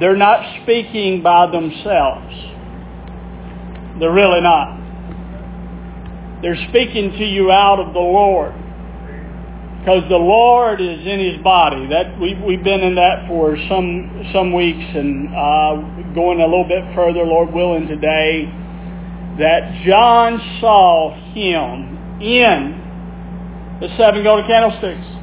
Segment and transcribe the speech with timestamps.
[0.00, 2.34] they're not speaking by themselves.
[3.98, 4.78] They're really not.
[6.42, 8.54] They're speaking to you out of the Lord.
[9.80, 11.88] Because the Lord is in his body.
[11.88, 16.68] That we, We've been in that for some, some weeks and uh, going a little
[16.68, 18.44] bit further, Lord willing, today,
[19.38, 25.17] that John saw him in the seven golden candlesticks.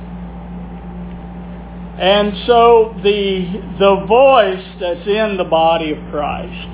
[1.99, 6.69] And so the, the voice that's in the body of Christ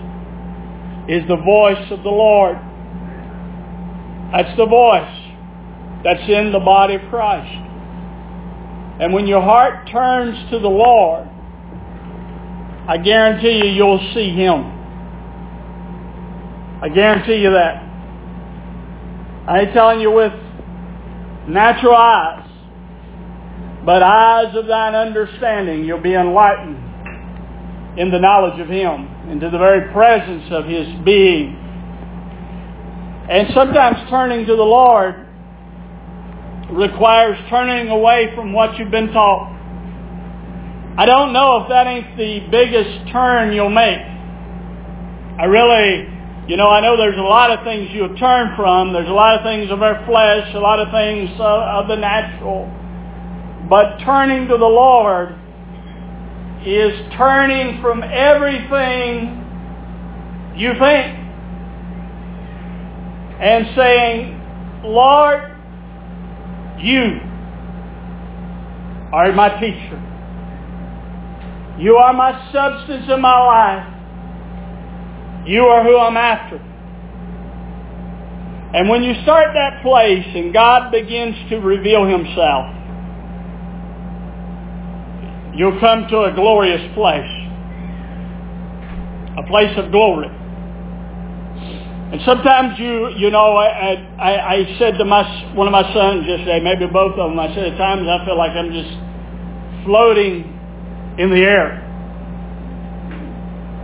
[1.07, 2.57] is the voice of the Lord.
[4.33, 5.21] That's the voice
[6.03, 7.53] that's in the body of Christ.
[9.01, 11.27] And when your heart turns to the Lord,
[12.87, 14.79] I guarantee you you'll see Him.
[16.81, 17.83] I guarantee you that.
[19.47, 20.33] I ain't telling you with
[21.47, 22.47] natural eyes,
[23.85, 29.57] but eyes of thine understanding, you'll be enlightened in the knowledge of Him, into the
[29.57, 31.55] very presence of His being.
[33.29, 35.27] And sometimes turning to the Lord
[36.69, 39.51] requires turning away from what you've been taught.
[40.97, 43.99] I don't know if that ain't the biggest turn you'll make.
[45.39, 46.07] I really,
[46.47, 48.93] you know, I know there's a lot of things you'll turn from.
[48.93, 51.95] There's a lot of things of our flesh, a lot of things uh, of the
[51.95, 52.69] natural.
[53.71, 55.33] But turning to the Lord
[56.65, 59.37] is turning from everything
[60.57, 61.17] you think
[63.39, 64.37] and saying,
[64.83, 65.55] Lord,
[66.81, 67.21] you
[69.13, 69.99] are my teacher.
[71.79, 73.87] You are my substance in my life.
[75.47, 76.57] You are who I'm after.
[78.77, 82.80] And when you start that place and God begins to reveal himself,
[85.55, 87.31] you'll come to a glorious place.
[89.37, 90.27] A place of glory.
[92.11, 96.25] And sometimes you, you know, I, I, I said to my, one of my sons
[96.27, 98.91] yesterday, maybe both of them, I said at times I feel like I'm just
[99.85, 100.43] floating
[101.17, 101.87] in the air.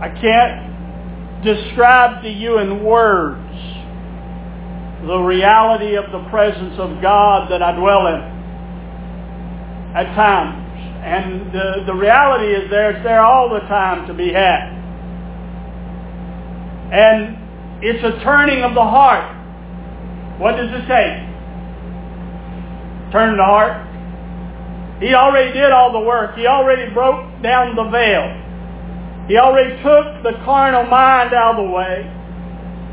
[0.02, 3.48] I can't describe to you in words
[5.06, 8.20] the reality of the presence of God that I dwell in
[9.96, 10.67] at times.
[11.08, 14.76] And the, the reality is there, it's there all the time to be had.
[16.92, 19.24] And it's a turning of the heart.
[20.38, 21.24] What does it say?
[23.10, 23.88] Turn the heart.
[25.00, 26.36] He already did all the work.
[26.36, 28.28] He already broke down the veil.
[29.28, 32.04] He already took the carnal mind out of the way.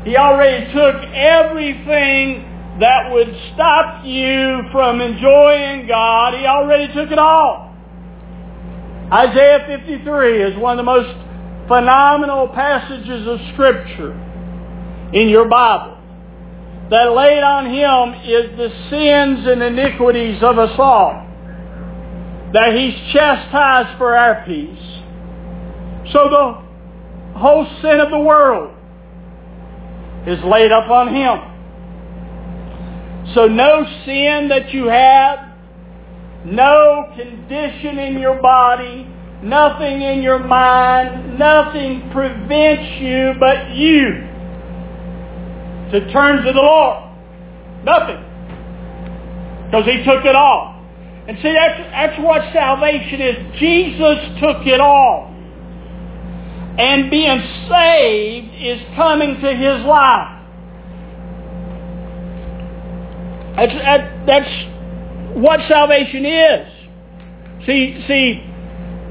[0.04, 6.34] He already took everything that would stop you from enjoying God.
[6.38, 7.65] He already took it all.
[9.12, 11.14] Isaiah 53 is one of the most
[11.68, 14.12] phenomenal passages of Scripture
[15.12, 15.96] in your Bible.
[16.90, 21.24] That laid on him is the sins and iniquities of us all.
[22.52, 25.02] That he's chastised for our peace.
[26.12, 28.74] So the whole sin of the world
[30.26, 31.38] is laid up on him.
[33.34, 35.45] So no sin that you have,
[36.46, 39.06] no condition in your body,
[39.42, 44.26] nothing in your mind, nothing prevents you but you
[45.90, 47.02] to turn to the Lord.
[47.84, 48.22] Nothing.
[49.66, 50.74] Because he took it all.
[51.28, 53.58] And see, that's, that's what salvation is.
[53.58, 55.32] Jesus took it all.
[56.78, 60.32] And being saved is coming to his life.
[63.56, 64.75] That's, that, that's
[65.36, 66.66] what salvation is.
[67.66, 68.40] See, see,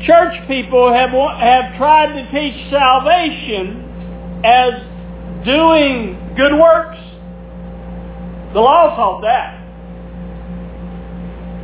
[0.05, 4.73] church people have, have tried to teach salvation as
[5.45, 6.97] doing good works.
[8.53, 9.61] The law taught that.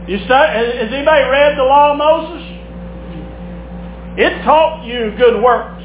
[0.08, 2.44] You start, has anybody read the law of Moses?
[4.18, 5.81] It taught you good works.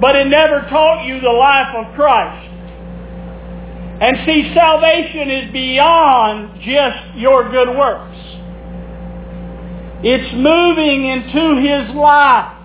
[0.00, 2.49] But it never taught you the life of Christ.
[4.00, 8.16] And see, salvation is beyond just your good works.
[10.02, 12.56] It's moving into His life.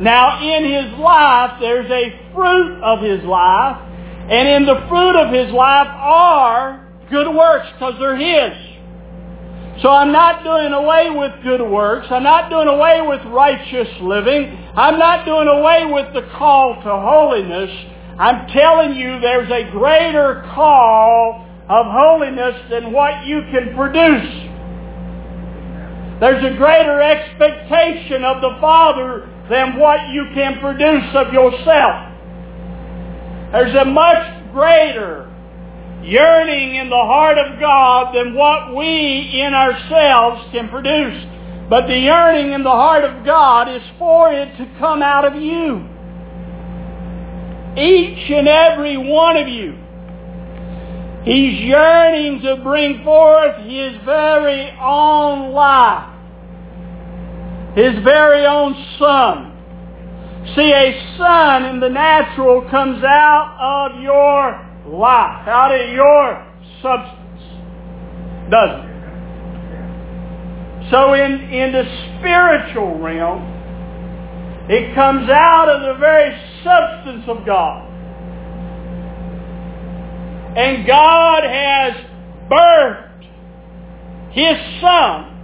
[0.00, 3.80] Now in His life, there's a fruit of His life.
[4.28, 8.74] And in the fruit of His life are good works because they're His.
[9.82, 12.06] So I'm not doing away with good works.
[12.10, 14.52] I'm not doing away with righteous living.
[14.76, 17.70] I'm not doing away with the call to holiness.
[18.18, 24.50] I'm telling you there's a greater call of holiness than what you can produce.
[26.20, 32.12] There's a greater expectation of the Father than what you can produce of yourself.
[33.50, 35.30] There's a much greater
[36.04, 41.24] yearning in the heart of God than what we in ourselves can produce.
[41.68, 45.40] But the yearning in the heart of God is for it to come out of
[45.40, 45.88] you.
[47.76, 49.78] Each and every one of you.
[51.24, 56.10] He's yearning to bring forth His very own life.
[57.74, 59.54] His very own Son.
[60.54, 64.60] See, a son in the natural comes out of your
[64.94, 66.46] life, out of your
[66.82, 67.42] substance.
[68.50, 68.94] Doesn't it?
[70.90, 71.84] So in, in the
[72.18, 73.53] spiritual realm,
[74.68, 77.90] it comes out of the very substance of God.
[80.56, 81.94] And God has
[82.50, 83.24] birthed
[84.32, 85.34] His Son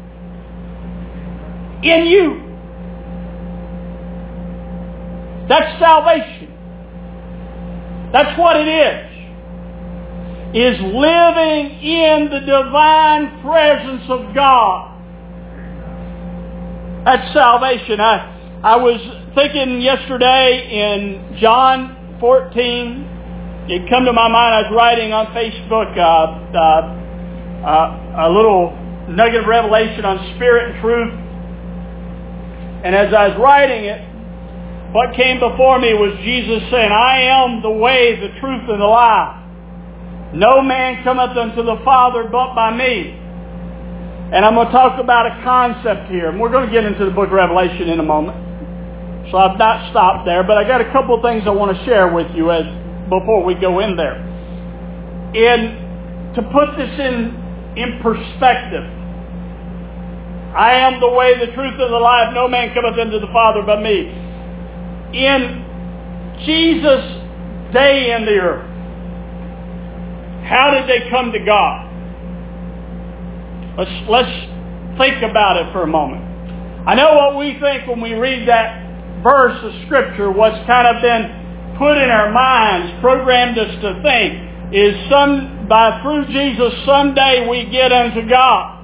[1.83, 2.51] in you.
[5.49, 6.49] That's salvation.
[8.13, 9.07] That's what it is.
[10.53, 14.87] Is living in the divine presence of God.
[17.05, 18.01] That's salvation.
[18.01, 19.01] I, I was
[19.35, 25.97] thinking yesterday in John 14, it come to my mind, I was writing on Facebook
[25.97, 26.05] uh,
[26.53, 26.61] uh,
[27.65, 28.77] uh, a little
[29.09, 31.13] nugget of revelation on spirit and truth.
[32.85, 34.05] And as I was writing it,
[34.93, 38.93] what came before me was Jesus saying, I am the way, the truth, and the
[38.93, 39.41] life.
[40.37, 43.17] No man cometh unto the Father but by me.
[44.37, 46.29] And I'm going to talk about a concept here.
[46.29, 48.50] And we're going to get into the book of Revelation in a moment.
[49.31, 51.85] So I've not stopped there, but I got a couple of things I want to
[51.85, 52.65] share with you as
[53.09, 54.19] before we go in there.
[55.35, 58.85] And to put this in, in perspective,
[60.51, 62.35] I am the way, the truth, and the life.
[62.35, 64.31] No man cometh unto the Father but me
[65.13, 68.67] in Jesus' day in the earth,
[70.47, 71.87] how did they come to God?
[73.79, 76.23] Let's, let's think about it for a moment.
[76.87, 78.90] I know what we think when we read that
[79.23, 84.75] verse of Scripture, what's kind of been put in our minds, programmed us to think,
[84.75, 88.81] is some by through Jesus someday we get unto God.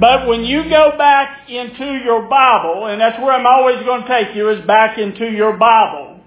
[0.00, 4.08] But when you go back into your Bible, and that's where I'm always going to
[4.08, 6.20] take you, is back into your Bible,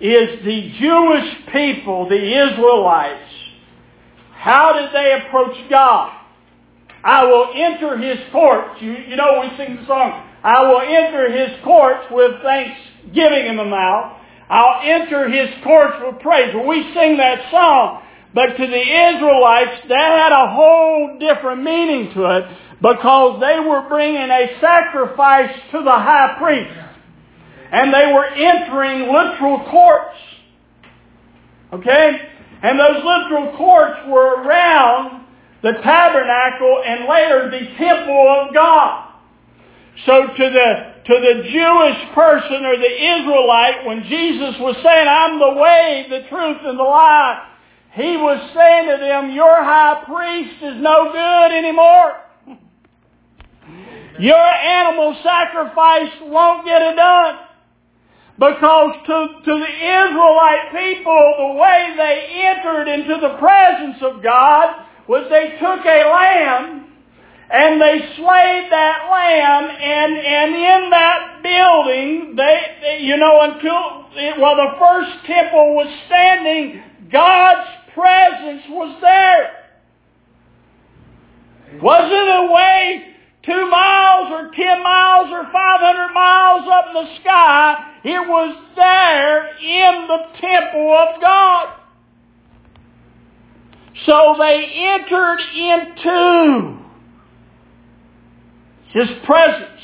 [0.00, 3.30] is the Jewish people, the Israelites,
[4.32, 6.16] how did they approach God?
[7.04, 8.80] I will enter his courts.
[8.80, 13.56] You, you know, we sing the song, I will enter his courts with thanksgiving in
[13.56, 14.16] the mouth.
[14.48, 16.54] I'll enter his courts with praise.
[16.54, 18.02] Well, we sing that song,
[18.34, 22.44] but to the Israelites, that had a whole different meaning to it
[22.80, 26.76] because they were bringing a sacrifice to the high priest.
[27.72, 30.16] And they were entering literal courts.
[31.72, 32.10] Okay?
[32.62, 35.26] And those literal courts were around
[35.62, 39.09] the tabernacle and later the temple of God.
[40.06, 45.38] So to the to the Jewish person or the Israelite, when Jesus was saying, I'm
[45.40, 47.38] the way, the truth, and the life,
[47.92, 52.20] he was saying to them, your high priest is no good anymore.
[54.20, 57.38] Your animal sacrifice won't get it done.
[58.38, 64.86] Because to, to the Israelite people, the way they entered into the presence of God
[65.08, 66.89] was they took a lamb
[67.52, 74.56] and they slayed that lamb and, and in that building, they, you know, until, well,
[74.56, 79.56] the first temple was standing, God's presence was there.
[81.80, 83.10] Was it a way
[83.44, 87.86] two miles or ten miles or 500 miles up in the sky.
[88.04, 91.76] It was there in the temple of God.
[94.06, 96.79] So they entered into
[98.92, 99.80] His presence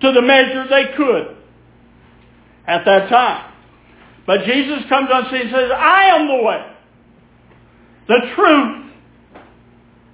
[0.00, 1.36] to the measure they could
[2.66, 3.52] at that time.
[4.26, 6.72] But Jesus comes on scene and says, I am the way,
[8.08, 8.92] the truth,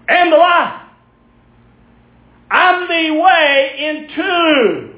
[0.08, 0.82] and the life.
[2.50, 4.90] I'm the way into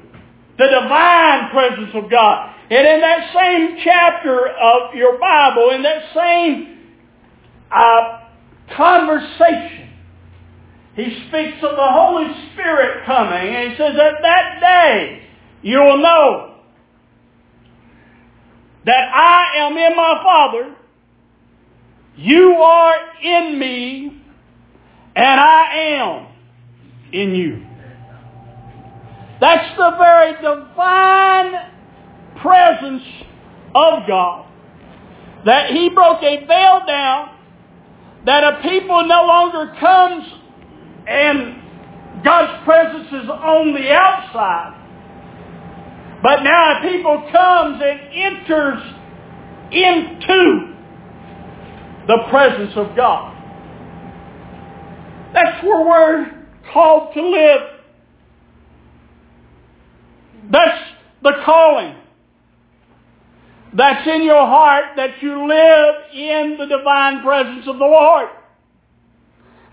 [0.57, 2.55] the divine presence of God.
[2.71, 6.79] And in that same chapter of your Bible, in that same
[7.71, 8.21] uh,
[8.75, 9.82] conversation,
[10.95, 15.23] he speaks of the Holy Spirit coming, and he says, at that day
[15.61, 16.55] you will know
[18.85, 20.75] that I am in my Father,
[22.15, 24.21] you are in me,
[25.15, 26.27] and I am
[27.11, 27.65] in you.
[29.39, 31.71] That's the very divine
[32.41, 33.03] presence
[33.73, 34.47] of God.
[35.45, 37.37] That He broke a veil down,
[38.25, 40.25] that a people no longer comes
[41.07, 44.79] and God's presence is on the outside.
[46.21, 48.81] But now a people comes and enters
[49.71, 50.73] into
[52.07, 53.33] the presence of God.
[55.33, 57.61] That's where we're called to live.
[60.51, 60.81] That's
[61.23, 61.95] the calling.
[63.75, 68.29] That's in your heart that you live in the divine presence of the Lord.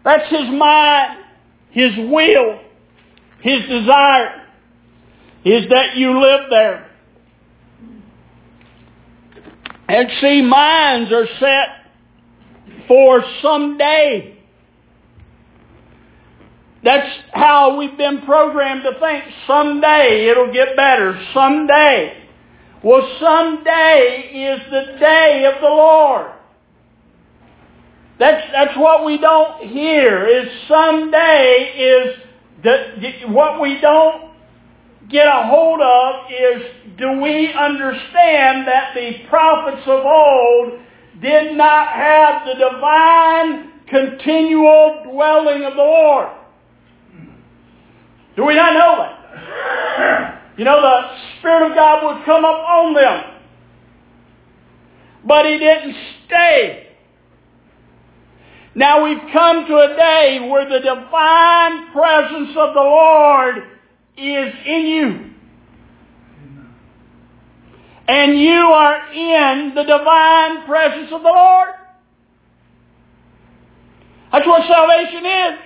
[0.05, 1.19] That's His mind,
[1.71, 2.61] His will,
[3.43, 4.47] His desire
[5.45, 6.87] is that you live there.
[9.89, 14.39] And see, minds are set for someday.
[16.83, 19.25] That's how we've been programmed to think.
[19.47, 21.21] Someday it'll get better.
[21.35, 22.25] Someday.
[22.83, 26.33] Well, someday is the day of the Lord.
[28.21, 32.17] That's, that's what we don't hear, is someday is
[32.63, 34.33] the, what we don't
[35.09, 36.63] get a hold of is
[36.99, 40.81] do we understand that the prophets of old
[41.23, 46.29] did not have the divine continual dwelling of the Lord?
[48.37, 50.43] Do we not know that?
[50.59, 53.41] You know, the Spirit of God would come up on them.
[55.27, 55.97] But He didn't
[56.27, 56.90] stay.
[58.75, 63.57] Now we've come to a day where the divine presence of the Lord
[64.17, 65.31] is in you.
[68.07, 71.71] And you are in the divine presence of the Lord.
[74.33, 75.59] That's what salvation is.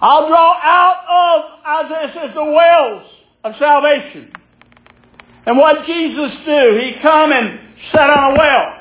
[0.00, 3.06] I'll draw out of, Isaiah says, the wells
[3.44, 4.32] of salvation.
[5.46, 6.78] And what Jesus do?
[6.80, 7.60] He come and
[7.92, 8.79] sat on a well.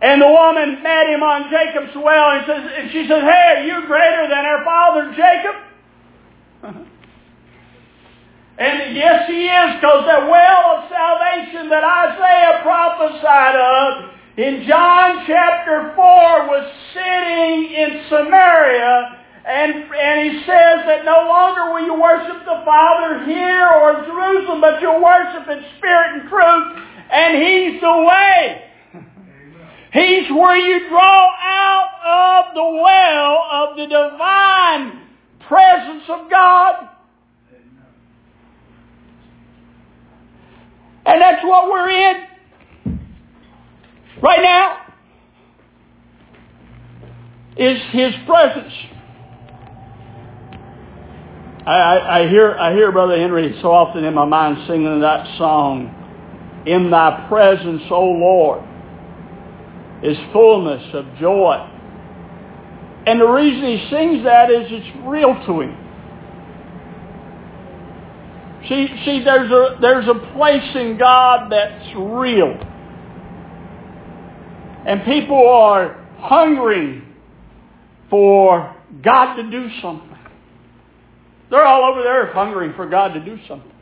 [0.00, 3.64] And the woman met him on Jacob's well and, says, and she says, Hey, are
[3.66, 5.56] you greater than our father Jacob?
[8.58, 15.22] And yes, he is, because the well of salvation that Isaiah prophesied of in John
[15.28, 15.94] chapter 4
[16.50, 19.14] was sitting in Samaria.
[19.46, 24.04] And, and he says that no longer will you worship the Father here or in
[24.06, 26.84] Jerusalem, but you'll worship in spirit and truth.
[27.10, 28.67] And he's the way.
[29.92, 35.02] He's where you draw out of the well of the divine
[35.48, 36.88] presence of God.
[41.06, 42.28] And that's what we're in
[44.22, 44.88] right now
[47.56, 48.74] is His presence.
[51.66, 55.38] I, I, I, hear I hear Brother Henry so often in my mind singing that
[55.38, 55.94] song,
[56.66, 58.67] "In Thy presence, O Lord,
[60.02, 61.74] is fullness of joy."
[63.06, 65.88] And the reason he sings that is it's real to him.
[68.68, 72.52] See, see, there's a, there's a place in God that's real.
[74.86, 77.14] And people are hungering
[78.10, 80.18] for God to do something.
[81.50, 83.72] They're all over there hungering for God to do something.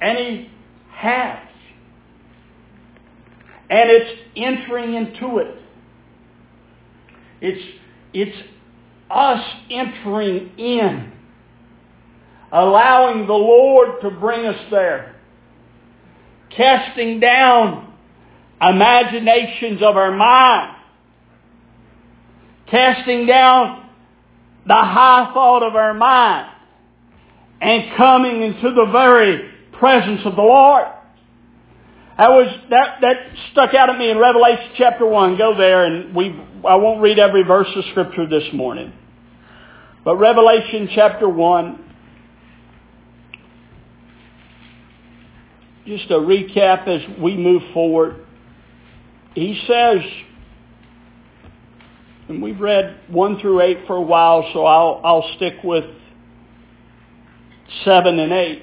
[0.00, 0.50] And He
[0.90, 1.47] has.
[3.70, 5.54] And it's entering into it.
[7.40, 7.78] It's,
[8.12, 8.36] it's
[9.10, 11.12] us entering in,
[12.52, 15.16] allowing the Lord to bring us there,
[16.50, 17.92] casting down
[18.60, 20.76] imaginations of our mind,
[22.66, 23.88] casting down
[24.66, 26.50] the high thought of our mind,
[27.60, 30.86] and coming into the very presence of the Lord.
[32.18, 33.16] That was that that
[33.52, 35.38] stuck out at me in Revelation chapter one.
[35.38, 36.34] Go there, and we
[36.68, 38.92] I won't read every verse of scripture this morning,
[40.04, 41.84] but Revelation chapter one.
[45.86, 48.26] Just a recap as we move forward.
[49.34, 50.00] He says,
[52.28, 55.84] and we've read one through eight for a while, so I'll I'll stick with
[57.84, 58.62] seven and eight.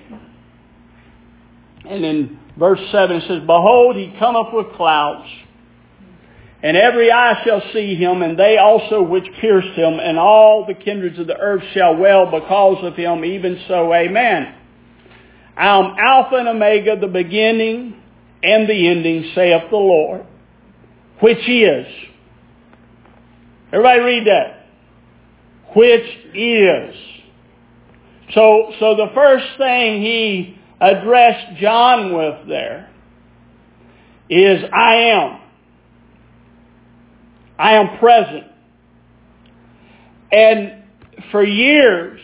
[1.88, 5.28] And in verse 7 it says, Behold, he cometh with clouds,
[6.64, 10.74] and every eye shall see him, and they also which pierced him, and all the
[10.74, 14.56] kindreds of the earth shall wail because of him, even so, amen.
[15.58, 18.02] I am Alpha and Omega, the beginning
[18.44, 20.26] and the ending, saith the Lord,
[21.20, 21.88] which is.
[23.72, 24.68] Everybody read that.
[25.76, 26.96] which is.
[28.34, 32.90] So, so the first thing he addressed John with there
[34.30, 35.40] is I am.
[37.58, 38.46] I am present.
[40.32, 40.84] And
[41.32, 42.20] for years,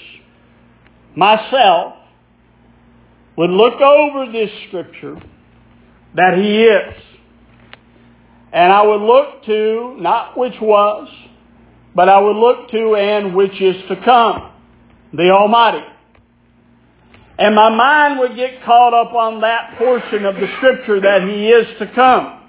[1.16, 1.96] myself
[3.38, 5.22] would look over this scripture
[6.16, 7.04] that he is.
[8.52, 11.08] And I would look to, not which was,
[11.96, 14.52] but I would look to and which is to come,
[15.14, 15.86] the Almighty.
[17.42, 21.48] And my mind would get caught up on that portion of the scripture that he
[21.48, 22.40] is to come.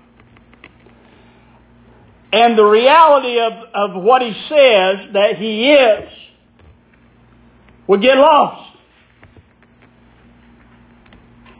[2.30, 6.12] And the reality of, of what he says that he is
[7.86, 8.76] would get lost.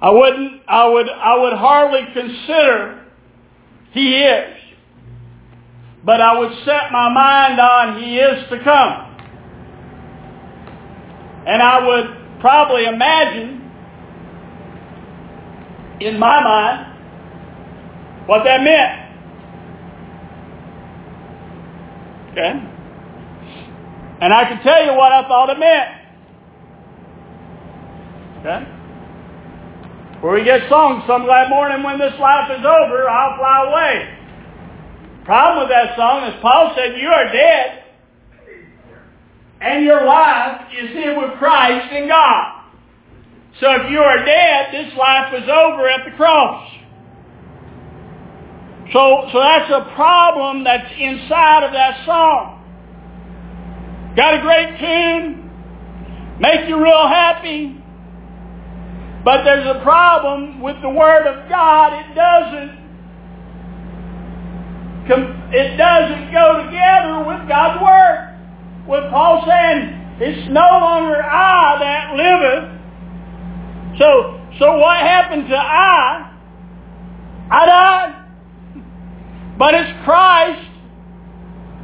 [0.03, 3.07] I wouldn't, I would, I would hardly consider
[3.93, 4.59] he is.
[6.05, 9.09] But I would set my mind on he is to come.
[11.47, 13.71] And I would probably imagine
[16.01, 16.99] in my mind
[18.27, 18.99] what that meant.
[22.33, 22.53] Okay?
[24.21, 25.91] And I can tell you what I thought it meant.
[28.41, 28.67] Okay?
[30.21, 34.19] Where we get songs, some glad morning when this life is over, I'll fly away.
[35.25, 37.82] Problem with that song is Paul said, you are dead.
[39.63, 42.63] And your life is hid with Christ in God.
[43.61, 46.69] So if you are dead, this life is over at the cross.
[48.93, 52.59] So, so that's a problem that's inside of that song.
[54.17, 55.49] Got a great tune,
[56.41, 57.83] make you real happy,
[59.25, 62.05] but there's a problem with the Word of God.
[62.05, 62.83] It doesn't
[65.55, 68.32] it doesn't go together with God's Word.
[68.87, 72.83] With Paul saying, it's no longer I that liveth.
[73.99, 76.31] So, so what happened to I?
[77.51, 78.23] I died.
[79.59, 80.69] But it's Christ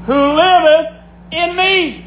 [0.07, 0.87] who liveth
[1.33, 2.05] in me.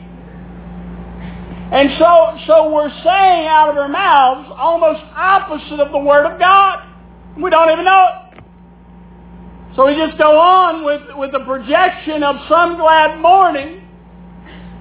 [1.72, 6.38] And so, so we're saying out of our mouths almost opposite of the Word of
[6.40, 6.86] God.
[7.42, 8.44] We don't even know it.
[9.76, 13.81] So we just go on with, with the projection of some glad morning.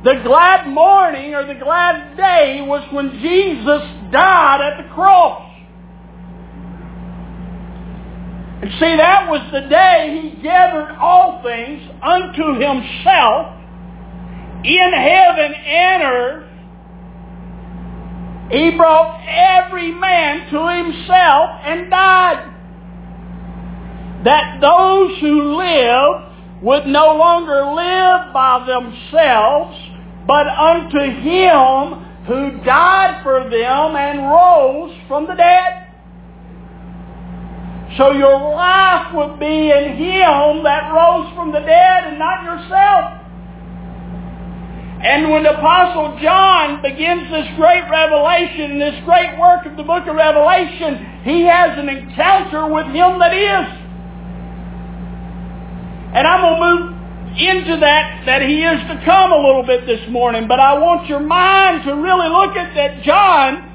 [0.02, 5.46] The glad morning or the glad day was when Jesus died at the cross.
[8.62, 13.56] And see, that was the day he gathered all things unto himself
[14.64, 16.50] in heaven and earth
[18.50, 22.46] he brought every man to himself and died.
[24.24, 29.78] That those who live would no longer live by themselves,
[30.30, 35.90] but unto him who died for them and rose from the dead.
[37.98, 43.18] So your life would be in him that rose from the dead and not yourself.
[45.02, 50.06] And when the Apostle John begins this great revelation, this great work of the book
[50.06, 53.66] of Revelation, he has an encounter with him that is.
[56.14, 56.99] And I'm going to move
[57.36, 61.08] into that, that he is to come a little bit this morning, but I want
[61.08, 63.70] your mind to really look at that John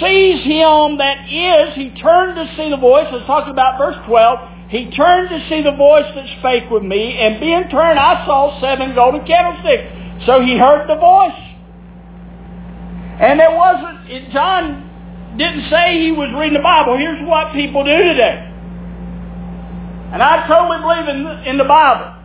[0.00, 4.70] sees him that is, he turned to see the voice, let's talk about verse 12,
[4.70, 8.60] he turned to see the voice that spake with me, and being turned I saw
[8.60, 10.26] seven golden candlesticks.
[10.26, 11.40] So he heard the voice.
[13.20, 16.98] And it wasn't, it, John didn't say he was reading the Bible.
[16.98, 18.44] Here's what people do today.
[20.12, 22.17] And I totally believe in the, in the Bible.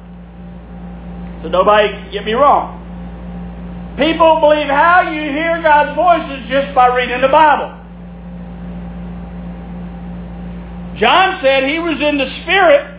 [1.43, 2.79] So nobody get me wrong.
[3.97, 7.79] People believe how you hear God's voice is just by reading the Bible.
[10.97, 12.89] John said he was in the Spirit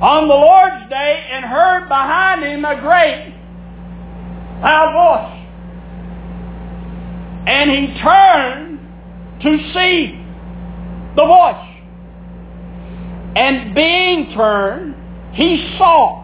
[0.00, 3.34] on the Lord's day and heard behind him a great
[4.62, 5.36] loud voice.
[7.46, 8.78] And he turned
[9.42, 10.24] to see
[11.16, 11.66] the voice.
[13.36, 14.94] And being turned,
[15.34, 16.19] he saw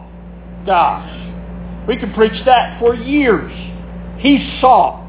[0.66, 1.86] God.
[1.88, 3.52] We can preach that for years.
[4.18, 5.06] He saw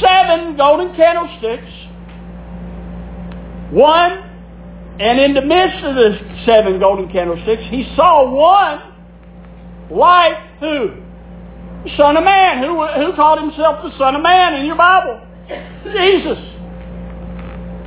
[0.00, 1.72] seven golden candlesticks.
[3.72, 4.12] One,
[5.00, 8.92] and in the midst of the seven golden candlesticks, he saw one
[9.90, 11.02] like who?
[11.96, 12.62] Son of Man.
[12.62, 15.20] Who, who called himself the Son of Man in your Bible?
[15.84, 16.38] Jesus.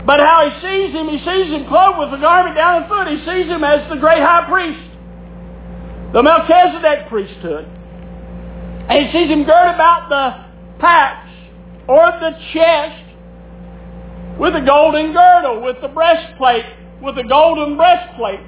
[0.06, 3.08] But how he sees him, he sees him clothed with a garment down the foot.
[3.08, 4.85] He sees him as the great high priest.
[6.16, 7.66] The Melchizedek priesthood.
[8.88, 11.30] And he sees him girt about the paps
[11.90, 13.04] or the chest
[14.40, 16.64] with a golden girdle, with the breastplate,
[17.02, 18.40] with a golden breastplate.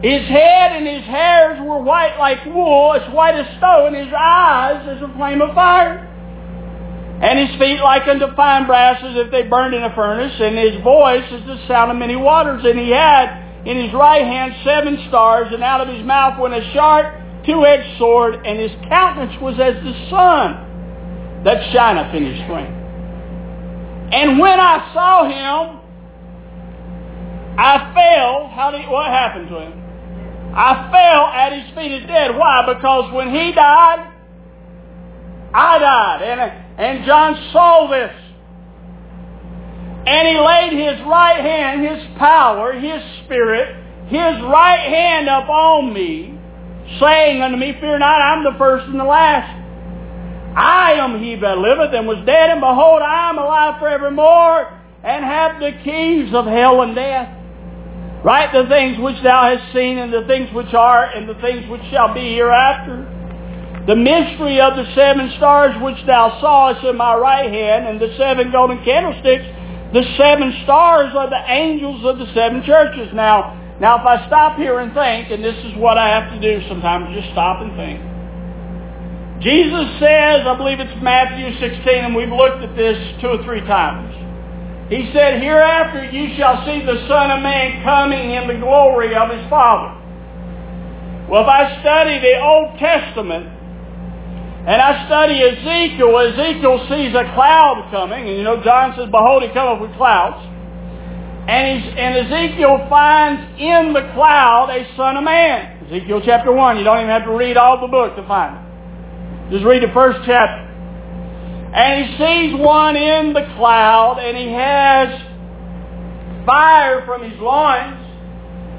[0.00, 4.12] His head and his hairs were white like wool, as white as snow, and his
[4.16, 5.98] eyes as a flame of fire.
[7.20, 10.56] And his feet like unto fine brass as if they burned in a furnace, and
[10.56, 12.64] his voice as the sound of many waters.
[12.64, 16.54] And he had in his right hand seven stars, and out of his mouth went
[16.54, 22.38] a sharp two-edged sword, and his countenance was as the sun that shineth in his
[22.44, 22.74] strength.
[24.12, 25.80] And when I saw him,
[27.58, 28.48] I fell.
[28.48, 29.72] How did, what happened to him?
[30.54, 32.36] I fell at his feet as dead.
[32.36, 32.64] Why?
[32.72, 34.12] Because when he died,
[35.54, 36.22] I died.
[36.22, 36.40] And,
[36.78, 38.12] and John saw this.
[40.06, 43.74] And he laid his right hand, his power, his spirit,
[44.06, 46.38] his right hand upon me,
[47.00, 49.50] saying unto me, Fear not, I'm the first and the last.
[50.56, 55.24] I am he that liveth and was dead, and behold, I am alive forevermore, and
[55.24, 57.28] have the keys of hell and death.
[58.24, 61.68] Write the things which thou hast seen, and the things which are, and the things
[61.68, 63.04] which shall be hereafter.
[63.86, 68.14] The mystery of the seven stars which thou sawest in my right hand, and the
[68.16, 69.44] seven golden candlesticks,
[69.92, 73.10] the seven stars are the angels of the seven churches.
[73.14, 76.40] Now, now if I stop here and think, and this is what I have to
[76.40, 78.02] do sometimes, just stop and think.
[79.42, 83.60] Jesus says, I believe it's Matthew 16, and we've looked at this two or three
[83.60, 84.10] times.
[84.88, 89.30] He said, Hereafter you shall see the Son of Man coming in the glory of
[89.30, 89.94] his Father.
[91.28, 93.50] Well, if I study the Old Testament,
[94.66, 99.44] and I study Ezekiel, Ezekiel sees a cloud coming, and you know, John says, Behold,
[99.44, 100.42] he cometh with clouds.
[101.46, 105.86] And, and Ezekiel finds in the cloud a Son of Man.
[105.86, 106.78] Ezekiel chapter 1.
[106.78, 109.54] You don't even have to read all the book to find it.
[109.54, 110.66] Just read the first chapter.
[111.72, 115.14] And he sees one in the cloud, and he has
[116.44, 118.02] fire from his loins.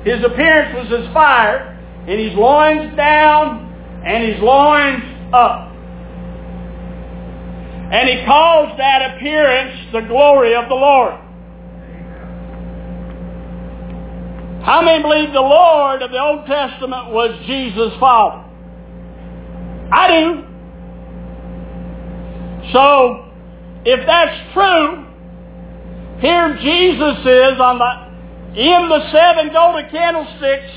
[0.03, 5.76] His appearance was as fire, and his loins down, and his loins up.
[7.91, 11.13] And he calls that appearance the glory of the Lord.
[14.63, 18.43] How many believe the Lord of the Old Testament was Jesus' Father?
[19.89, 20.43] I do.
[22.73, 23.31] So,
[23.85, 25.05] if that's true,
[26.19, 30.71] here Jesus is on the, in the seven golden candlesticks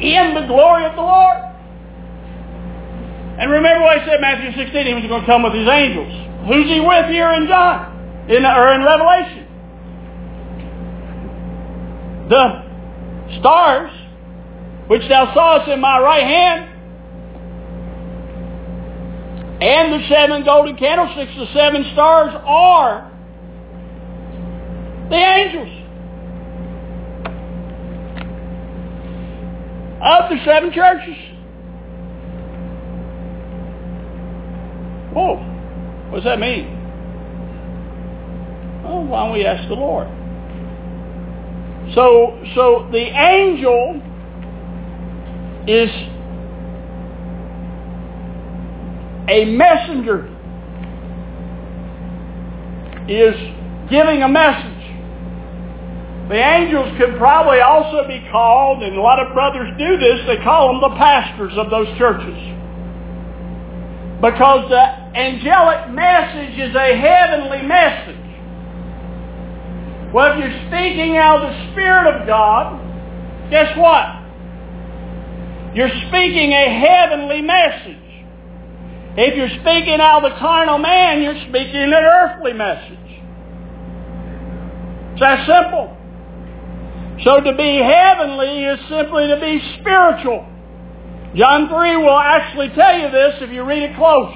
[0.00, 1.47] in the glory of the Lord.
[3.38, 5.68] And remember what I said in Matthew 16, he was going to come with his
[5.68, 6.10] angels.
[6.48, 8.26] Who's he with here in John?
[8.28, 9.46] In, or in Revelation?
[12.28, 13.92] The stars,
[14.88, 16.74] which thou sawest in my right hand,
[19.62, 23.10] and the seven golden candlesticks, the seven stars, are
[25.10, 25.78] the angels
[30.02, 31.37] of the seven churches.
[35.12, 35.36] Whoa,
[36.10, 36.74] what does that mean?
[38.84, 40.08] Well, why don't we ask the Lord?
[41.94, 44.02] So, so the angel
[45.66, 45.90] is
[49.28, 50.34] a messenger
[53.08, 53.34] is
[53.90, 54.78] giving a message.
[56.28, 60.42] The angels could probably also be called, and a lot of brothers do this, they
[60.44, 62.36] call them the pastors of those churches.
[64.20, 64.82] Because the
[65.14, 68.16] angelic message is a heavenly message.
[70.12, 72.80] Well, if you're speaking out of the Spirit of God,
[73.50, 74.18] guess what?
[75.74, 77.96] You're speaking a heavenly message.
[79.16, 82.98] If you're speaking out of the carnal man, you're speaking an earthly message.
[85.12, 85.94] It's that simple.
[87.24, 90.46] So to be heavenly is simply to be spiritual.
[91.36, 94.34] John 3 will actually tell you this if you read it close.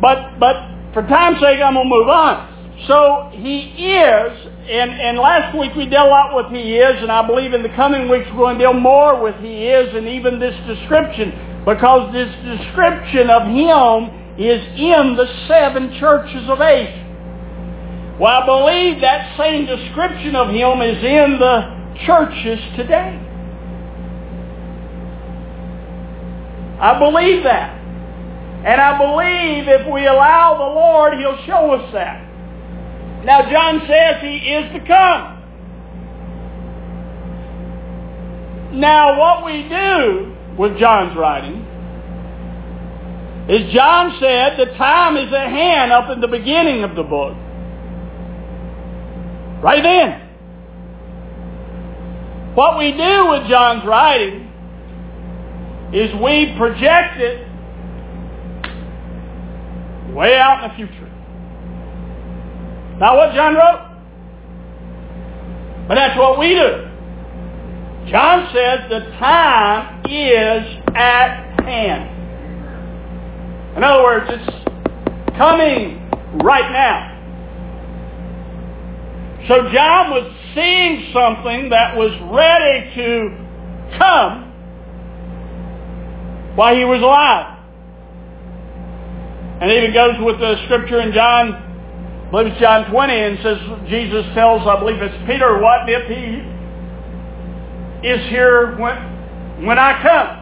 [0.00, 0.56] But, but
[0.94, 2.54] for time's sake, I'm going to move on.
[2.88, 4.32] So he is,
[4.68, 7.62] and, and last week we dealt a lot with he is, and I believe in
[7.62, 11.62] the coming weeks we're going to deal more with he is and even this description
[11.64, 17.04] because this description of him is in the seven churches of Asia.
[18.20, 23.18] Well, I believe that same description of him is in the churches today.
[26.84, 27.80] I believe that.
[28.66, 32.20] And I believe if we allow the Lord, He'll show us that.
[33.24, 35.30] Now John says He is to come.
[38.78, 41.64] Now what we do with John's writing
[43.48, 47.34] is John said, the time is at hand up in the beginning of the book.
[49.62, 50.20] Right then.
[52.54, 54.43] What we do with John's writing
[55.94, 57.46] is we project it
[60.12, 61.10] way out in the future.
[62.98, 63.94] Not what John wrote.
[65.86, 66.90] But that's what we do.
[68.10, 72.10] John says the time is at hand.
[73.76, 74.50] In other words, it's
[75.36, 76.08] coming
[76.42, 77.12] right now.
[79.48, 84.43] So John was seeing something that was ready to come
[86.54, 87.58] while he was alive.
[89.60, 93.58] And even goes with the scripture in John, I believe it's John 20, and says,
[93.88, 96.42] Jesus tells, I believe it's Peter, what if he
[98.08, 100.40] is here when, when I come?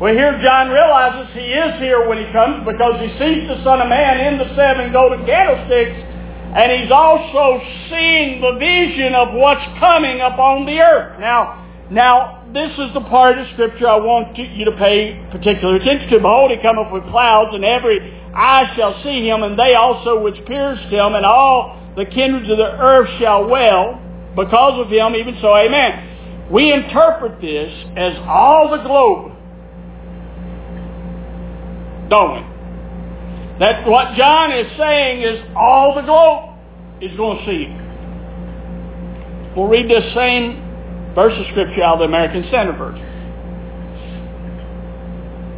[0.00, 3.80] Well, here John realizes he is here when he comes because he sees the Son
[3.80, 6.12] of Man in the seven golden candlesticks
[6.54, 11.18] and he's also seeing the vision of what's coming upon the earth.
[11.18, 15.76] Now, now this is the part of scripture I want to, you to pay particular
[15.76, 16.18] attention to.
[16.18, 17.98] Behold, he cometh with clouds, and every
[18.34, 22.58] eye shall see him, and they also which pierced him, and all the kindreds of
[22.58, 24.00] the earth shall wail
[24.36, 26.48] because of him, even so, amen.
[26.50, 29.32] We interpret this as all the globe
[32.12, 33.58] don't we?
[33.60, 36.58] That what John is saying is all the globe
[37.00, 37.78] is going to see
[39.56, 40.61] We'll read this same
[41.14, 43.08] verse of Scripture out of the American Standard Version.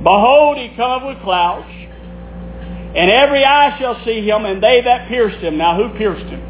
[0.03, 5.39] Behold, he cometh with clouds, and every eye shall see him, and they that pierced
[5.39, 5.57] him.
[5.57, 6.41] Now, who pierced him?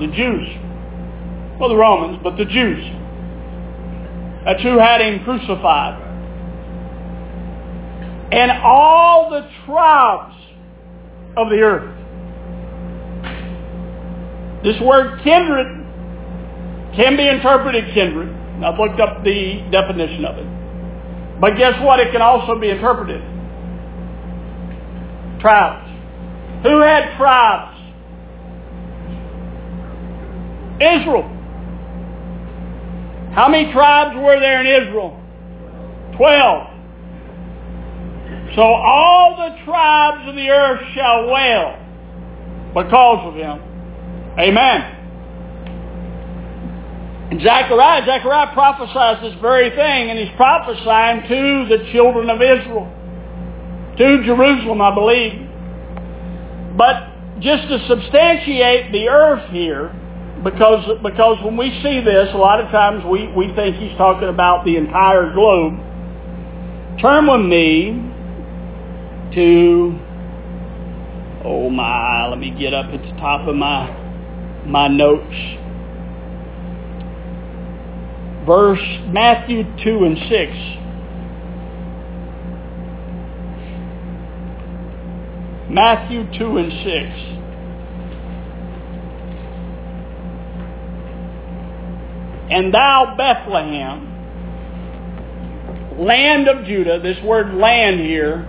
[0.00, 0.48] The Jews.
[1.60, 2.84] Well, the Romans, but the Jews.
[4.44, 6.02] That's who had him crucified
[8.32, 10.34] and all the tribes
[11.36, 11.98] of the earth.
[14.64, 15.81] This word kindred
[16.94, 18.28] can be interpreted kindred.
[18.62, 21.40] I've looked up the definition of it.
[21.40, 21.98] But guess what?
[22.00, 23.20] It can also be interpreted.
[25.40, 25.90] Tribes.
[26.62, 27.78] Who had tribes?
[30.80, 31.28] Israel.
[33.34, 35.18] How many tribes were there in Israel?
[36.16, 36.68] Twelve.
[38.54, 41.78] So all the tribes of the earth shall wail
[42.74, 43.60] because of him.
[44.38, 45.01] Amen.
[47.32, 52.92] And Zechariah, Zechariah prophesies this very thing, and he's prophesying to the children of Israel,
[53.96, 55.48] to Jerusalem, I believe.
[56.76, 59.96] But just to substantiate the earth here,
[60.44, 64.28] because, because when we see this, a lot of times we, we think he's talking
[64.28, 65.72] about the entire globe.
[67.00, 67.92] Turn with me
[69.36, 69.98] to,
[71.46, 73.88] oh my, let me get up at the top of my,
[74.66, 75.61] my notes.
[78.46, 80.52] Verse Matthew 2 and 6.
[85.70, 86.88] Matthew 2 and 6.
[92.50, 94.08] And thou, Bethlehem,
[95.98, 98.48] land of Judah, this word land here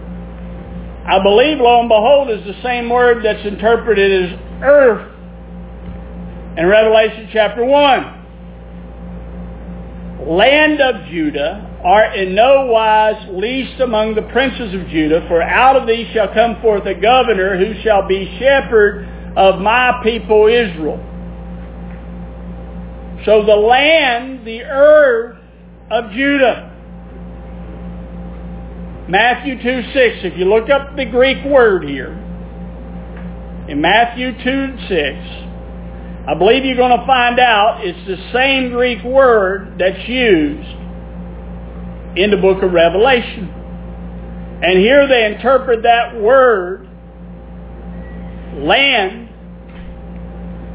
[1.05, 5.11] I believe, lo and behold, is the same word that's interpreted as earth
[6.57, 8.22] in Revelation chapter 1.
[10.27, 15.75] Land of Judah art in no wise least among the princes of Judah, for out
[15.75, 19.05] of thee shall come forth a governor who shall be shepherd
[19.35, 20.97] of my people Israel.
[23.25, 25.37] So the land, the earth
[25.91, 26.71] of Judah,
[29.09, 32.13] Matthew 2, 6, if you look up the Greek word here,
[33.67, 35.52] in Matthew 2, 6,
[36.25, 40.69] I believe you're going to find out it's the same Greek word that's used
[42.17, 43.49] in the book of Revelation.
[44.63, 46.87] And here they interpret that word,
[48.55, 49.29] land,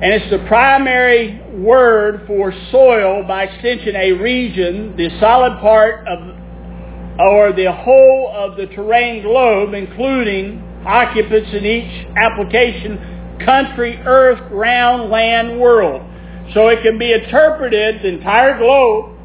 [0.03, 6.39] and it's the primary word for soil, by extension a region, the solid part of
[7.19, 15.11] or the whole of the terrene globe, including occupants in each application, country, earth, ground,
[15.11, 16.03] land, world.
[16.55, 19.17] So it can be interpreted, the entire globe,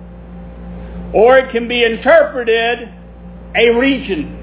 [1.13, 2.89] or it can be interpreted
[3.55, 4.39] a region.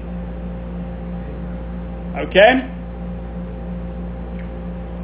[2.17, 2.67] Okay?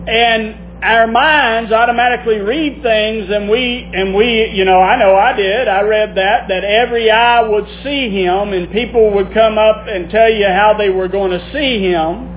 [0.08, 5.34] And our minds automatically read things and we, and we, you know, I know I
[5.34, 5.68] did.
[5.68, 10.10] I read that, that every eye would see him and people would come up and
[10.10, 12.37] tell you how they were going to see him.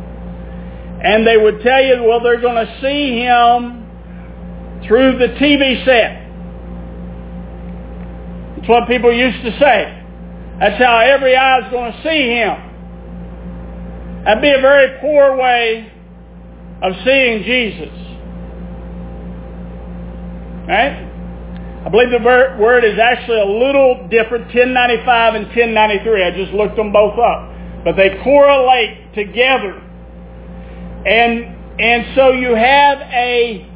[1.02, 3.80] And they would tell you, well, they're going to see him
[4.86, 6.26] through the TV set.
[8.56, 9.96] That's what people used to say.
[10.60, 12.70] That's how every eye is going to see him.
[14.24, 15.90] That'd be a very poor way
[16.82, 17.94] of seeing Jesus.
[20.68, 21.08] Right?
[21.84, 26.24] I believe the word is actually a little different, 1095 and 1093.
[26.24, 27.48] I just looked them both up.
[27.84, 29.80] But they correlate together.
[31.06, 33.66] And, and so you have a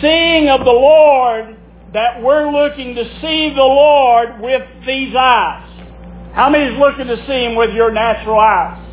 [0.00, 1.56] seeing of the Lord
[1.92, 5.64] that we're looking to see the Lord with these eyes.
[6.34, 8.84] How many is looking to see Him with your natural eyes?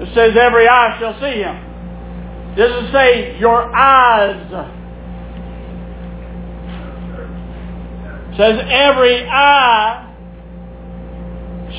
[0.00, 1.56] It says every eye shall see Him.
[2.52, 4.46] It Does it say your eyes?
[8.32, 10.14] It says every eye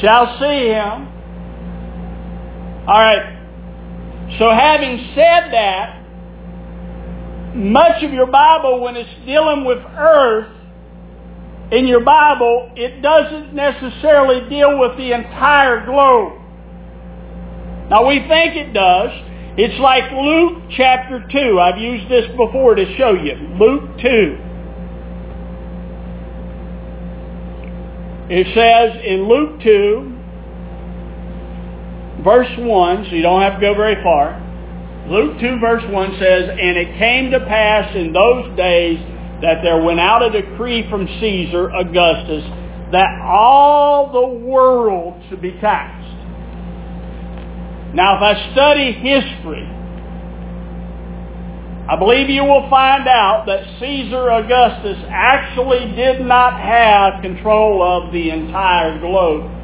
[0.01, 1.07] shall see Him.
[2.87, 3.34] All right.
[4.39, 6.01] So having said that,
[7.55, 10.51] much of your Bible, when it's dealing with earth,
[11.71, 16.33] in your Bible, it doesn't necessarily deal with the entire globe.
[17.89, 19.09] Now we think it does.
[19.57, 21.59] It's like Luke chapter 2.
[21.59, 23.35] I've used this before to show you.
[23.57, 24.37] Luke 2.
[28.27, 30.14] It says in Luke 2,
[32.25, 34.41] verse 1, so you don't have to go very far.
[35.07, 38.99] Luke 2 verse 1 says, And it came to pass in those days
[39.41, 42.43] that there went out a decree from Caesar Augustus
[42.91, 46.09] that all the world should be taxed.
[47.93, 49.69] Now if I study history,
[51.87, 58.11] I believe you will find out that Caesar Augustus actually did not have control of
[58.11, 59.54] the entire globe.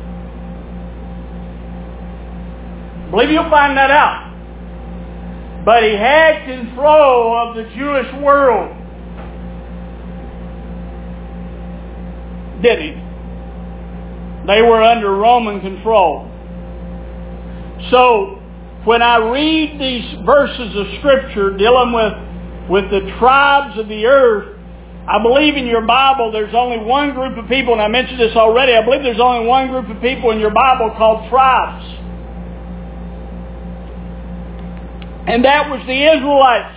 [3.12, 4.32] Believe you'll find that out.
[5.63, 8.78] But he had control of the Jewish world.
[12.63, 12.91] Did he?
[14.47, 16.28] They were under Roman control.
[17.91, 18.41] So
[18.86, 22.13] when I read these verses of Scripture dealing with,
[22.69, 24.58] with the tribes of the earth,
[25.08, 28.36] I believe in your Bible there's only one group of people, and I mentioned this
[28.36, 31.86] already, I believe there's only one group of people in your Bible called tribes.
[35.31, 36.75] And that was the Israelites.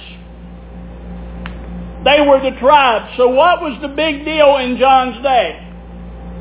[2.06, 3.18] They were the tribes.
[3.18, 5.58] So what was the big deal in John's day?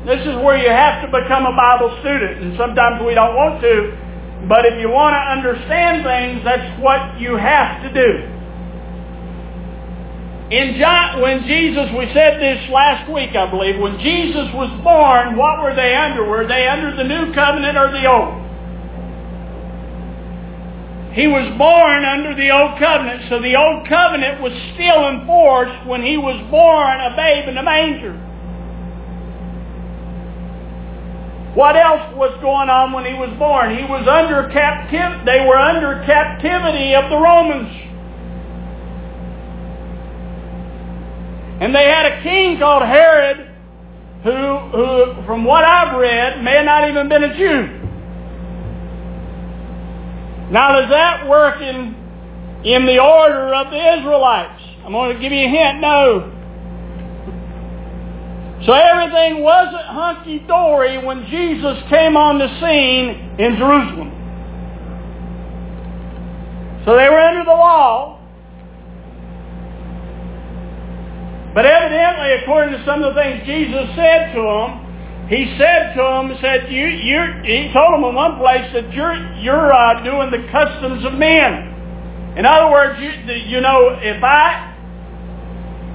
[0.06, 3.58] This is where you have to become a Bible student, and sometimes we don't want
[3.66, 4.46] to.
[4.46, 8.10] But if you want to understand things, that's what you have to do.
[10.54, 15.34] In John, when Jesus, we said this last week, I believe, when Jesus was born,
[15.34, 16.22] what were they under?
[16.22, 18.43] Were they under the new covenant or the old?
[21.14, 25.70] He was born under the old covenant, so the old covenant was still in force
[25.86, 28.18] when he was born a babe in the manger.
[31.54, 33.78] What else was going on when he was born?
[33.78, 35.22] He was under captivity.
[35.22, 37.70] They were under captivity of the Romans.
[41.62, 43.54] And they had a king called Herod
[44.24, 47.83] who, who, from what I've read, may have not even been a Jew.
[50.54, 51.96] Now does that work in,
[52.64, 54.62] in the order of the Israelites?
[54.84, 55.80] I'm going to give you a hint.
[55.80, 56.30] No.
[58.64, 64.12] So everything wasn't hunky-dory when Jesus came on the scene in Jerusalem.
[66.84, 68.20] So they were under the law.
[71.52, 74.83] But evidently, according to some of the things Jesus said to them,
[75.28, 79.16] he said to them, said, you, you, he told them in one place that you're,
[79.40, 82.36] you're uh, doing the customs of men.
[82.36, 83.10] In other words, you,
[83.48, 84.74] you know, if I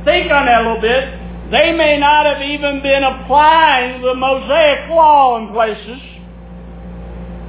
[0.03, 4.89] think on that a little bit, they may not have even been applying the Mosaic
[4.89, 6.01] law in places,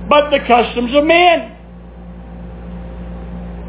[0.09, 1.57] but the customs of men.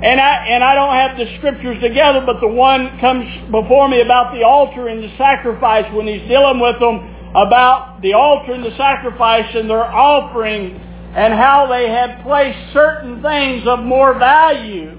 [0.03, 4.01] And I, and I don't have the scriptures together, but the one comes before me
[4.01, 8.63] about the altar and the sacrifice when he's dealing with them about the altar and
[8.63, 10.75] the sacrifice and their offering
[11.15, 14.97] and how they had placed certain things of more value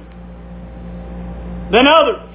[1.71, 2.29] than others.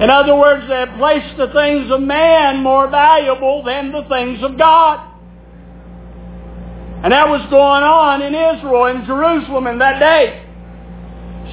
[0.00, 4.42] In other words, they had placed the things of man more valuable than the things
[4.44, 5.04] of God.
[7.02, 10.44] And that was going on in Israel, in Jerusalem in that day.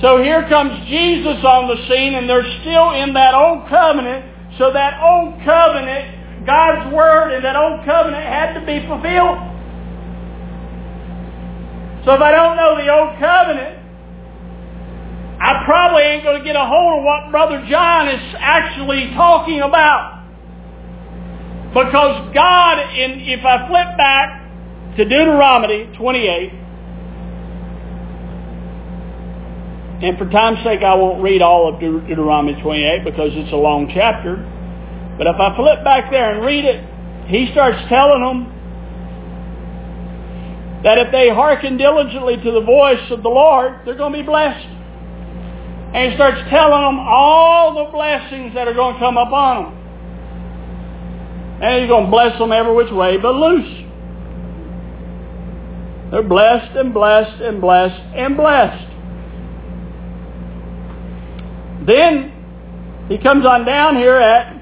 [0.01, 4.57] So here comes Jesus on the scene and they're still in that old covenant.
[4.57, 6.14] So that old covenant,
[6.45, 9.39] God's word and that old covenant had to be fulfilled.
[12.05, 13.81] So if I don't know the old covenant,
[15.41, 19.61] I probably ain't going to get a hold of what Brother John is actually talking
[19.61, 20.23] about.
[21.73, 26.53] Because God, in, if I flip back to Deuteronomy 28,
[30.03, 33.91] and for time's sake I won't read all of Deuteronomy 28 because it's a long
[33.93, 34.37] chapter,
[35.17, 36.83] but if I flip back there and read it,
[37.27, 38.51] he starts telling them
[40.83, 44.23] that if they hearken diligently to the voice of the Lord, they're going to be
[44.23, 44.67] blessed.
[45.95, 49.73] And he starts telling them all the blessings that are going to come upon them.
[51.63, 53.85] And he's going to bless them every which way but loose.
[56.11, 58.87] They're blessed and blessed and blessed and blessed.
[61.87, 64.54] Then he comes on down here at,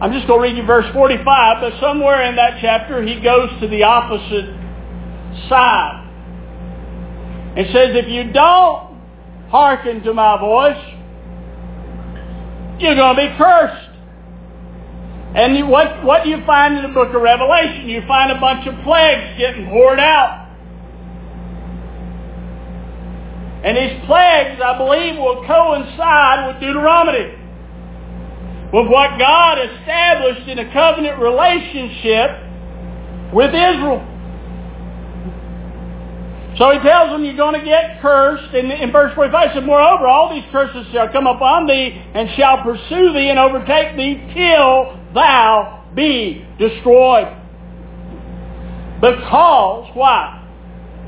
[0.00, 3.50] I'm just going to read you verse 45, but somewhere in that chapter he goes
[3.60, 4.46] to the opposite
[5.48, 6.04] side.
[7.56, 8.96] and says, if you don't
[9.50, 10.78] hearken to my voice,
[12.78, 13.88] you're going to be cursed.
[15.34, 17.88] And what, what do you find in the book of Revelation?
[17.88, 20.46] You find a bunch of plagues getting poured out.
[23.64, 27.37] And these plagues, I believe, will coincide with Deuteronomy.
[28.72, 32.30] With what God established in a covenant relationship
[33.32, 34.04] with Israel.
[36.58, 38.52] So he tells them you're going to get cursed.
[38.52, 42.28] And in verse 45 he said, Moreover, all these curses shall come upon thee and
[42.36, 47.28] shall pursue thee and overtake thee till thou be destroyed.
[49.00, 50.34] Because, why?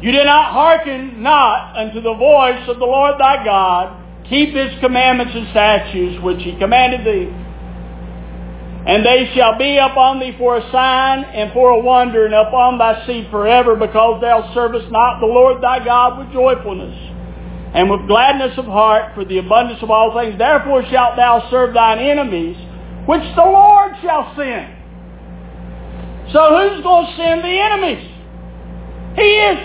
[0.01, 3.97] You did not hearken not unto the voice of the Lord thy God.
[4.31, 7.29] Keep his commandments and statutes which he commanded thee.
[8.87, 12.79] And they shall be upon thee for a sign and for a wonder and upon
[12.79, 16.97] thy seed forever because thou servest not the Lord thy God with joyfulness
[17.75, 20.39] and with gladness of heart for the abundance of all things.
[20.39, 22.57] Therefore shalt thou serve thine enemies,
[23.07, 24.77] which the Lord shall send.
[26.33, 28.11] So who's going to send the enemies?
[29.17, 29.59] He is.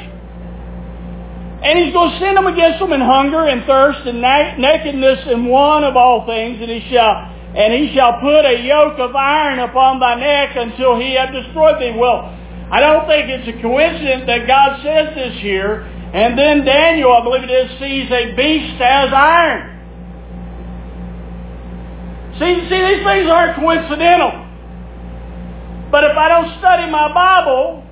[1.64, 5.48] And he's going to send them against them in hunger and thirst and nakedness and
[5.48, 9.60] want of all things, and he shall and he shall put a yoke of iron
[9.60, 11.96] upon thy neck until he have destroyed thee.
[11.96, 12.28] Well,
[12.70, 15.88] I don't think it's a coincidence that God says this here.
[16.14, 19.72] And then Daniel, I believe it is, sees a beast as iron.
[22.40, 24.44] See, see, these things aren't coincidental.
[25.92, 27.84] But if I don't study my Bible,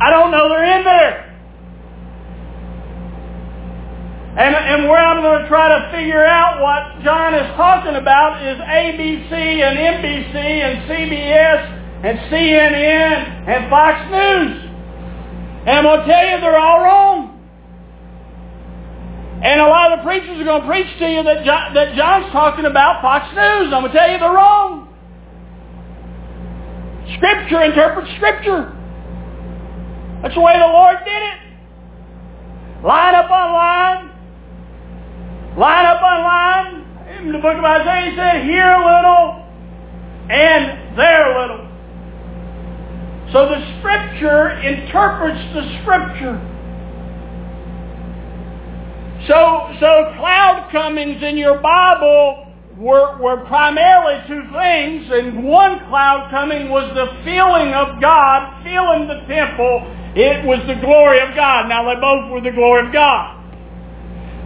[0.00, 1.23] I don't know they're in there.
[4.34, 8.42] And, and where I'm going to try to figure out what John is talking about
[8.42, 14.70] is ABC and NBC and CBS and CNN and Fox News.
[15.66, 17.34] And I'm going to tell you they're all wrong.
[19.44, 21.94] And a lot of the preachers are going to preach to you that, John, that
[21.94, 23.72] John's talking about Fox News.
[23.72, 24.88] I'm going to tell you they're wrong.
[27.16, 28.72] Scripture interprets Scripture.
[30.22, 31.38] That's the way the Lord did it.
[32.84, 34.13] Line up on line,
[35.56, 36.80] line up on line.
[37.18, 39.44] In the book of Isaiah, he said, here a little
[40.30, 41.64] and there a little.
[43.32, 46.38] So the Scripture interprets the Scripture.
[49.26, 56.30] So, so cloud comings in your Bible were, were primarily two things, and one cloud
[56.30, 59.82] coming was the feeling of God, filling the temple.
[60.14, 61.68] It was the glory of God.
[61.68, 63.43] Now they both were the glory of God.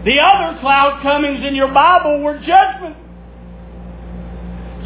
[0.05, 2.95] The other cloud comings in your Bible were judgment.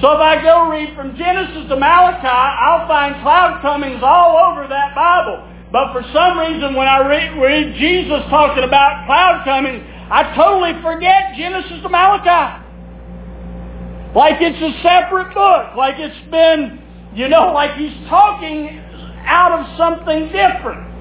[0.01, 4.67] So if I go read from Genesis to Malachi, I'll find cloud comings all over
[4.67, 5.47] that Bible.
[5.71, 10.81] But for some reason, when I read, read Jesus talking about cloud comings, I totally
[10.81, 12.63] forget Genesis to Malachi.
[14.15, 15.75] Like it's a separate book.
[15.75, 16.81] Like it's been,
[17.15, 18.81] you know, like he's talking
[19.25, 20.92] out of something different.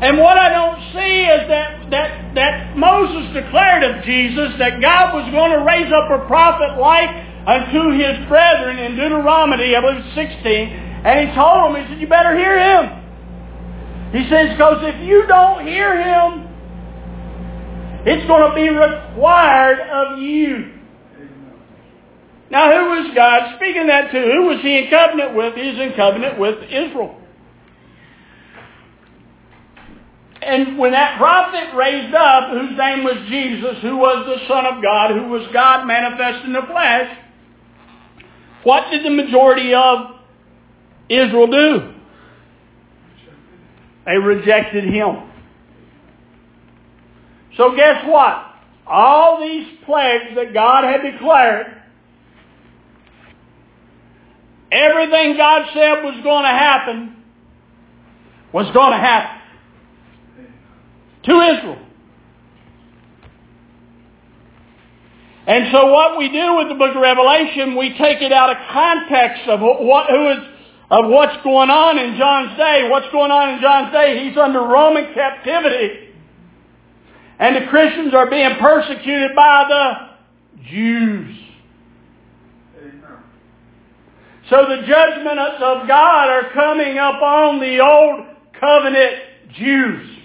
[0.00, 5.14] And what I don't see is that, that, that Moses declared of Jesus that God
[5.14, 7.10] was going to raise up a prophet like
[7.46, 10.44] unto his brethren in Deuteronomy, I believe 16.
[11.04, 13.04] And he told them, he said, you better hear him.
[14.12, 16.48] He says, because if you don't hear him,
[18.06, 20.72] it's going to be required of you.
[22.50, 24.20] Now who was God speaking that to?
[24.20, 25.54] Who was he in covenant with?
[25.54, 27.20] He's in covenant with Israel.
[30.44, 34.82] And when that prophet raised up, whose name was Jesus, who was the Son of
[34.82, 37.18] God, who was God manifest in the flesh,
[38.62, 40.16] what did the majority of
[41.08, 41.94] Israel do?
[44.06, 45.30] They rejected him.
[47.56, 48.52] So guess what?
[48.86, 51.82] All these plagues that God had declared,
[54.70, 57.16] everything God said was going to happen,
[58.52, 59.43] was going to happen
[61.24, 61.78] to Israel.
[65.46, 68.56] And so what we do with the book of Revelation, we take it out of
[68.72, 70.38] context of what, who is,
[70.90, 72.88] of what's going on in John's day.
[72.88, 74.26] What's going on in John's day?
[74.26, 76.08] He's under Roman captivity.
[77.38, 81.36] And the Christians are being persecuted by the Jews.
[84.48, 88.26] So the judgments of God are coming upon the old
[88.58, 89.14] covenant
[89.56, 90.23] Jews.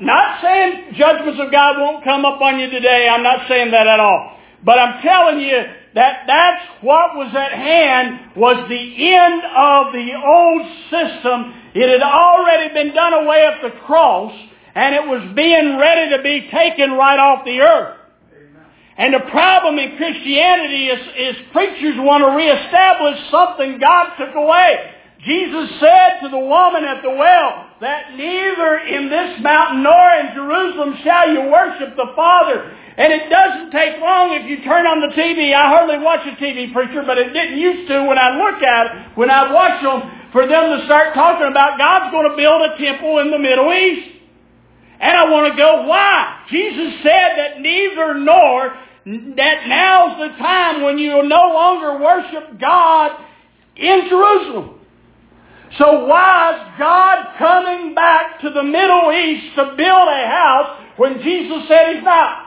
[0.00, 3.08] Not saying judgments of God won't come upon you today.
[3.08, 4.38] I'm not saying that at all.
[4.64, 5.58] But I'm telling you
[5.94, 11.54] that that's what was at hand was the end of the old system.
[11.74, 14.32] It had already been done away at the cross
[14.74, 17.98] and it was being ready to be taken right off the earth.
[18.96, 24.90] And the problem in Christianity is, is preachers want to reestablish something God took away.
[25.24, 30.34] Jesus said to the woman at the well that neither in this mountain nor in
[30.34, 32.70] Jerusalem shall you worship the Father.
[32.98, 35.54] And it doesn't take long if you turn on the TV.
[35.54, 38.86] I hardly watch a TV preacher, but it didn't used to when I look at
[38.86, 42.62] it, when I watch them, for them to start talking about God's going to build
[42.62, 44.18] a temple in the Middle East.
[45.00, 46.46] And I want to go, why?
[46.50, 48.74] Jesus said that neither nor,
[49.34, 53.24] that now's the time when you will no longer worship God
[53.76, 54.77] in Jerusalem.
[55.76, 61.20] So why is God coming back to the Middle East to build a house when
[61.22, 62.46] Jesus said he's not?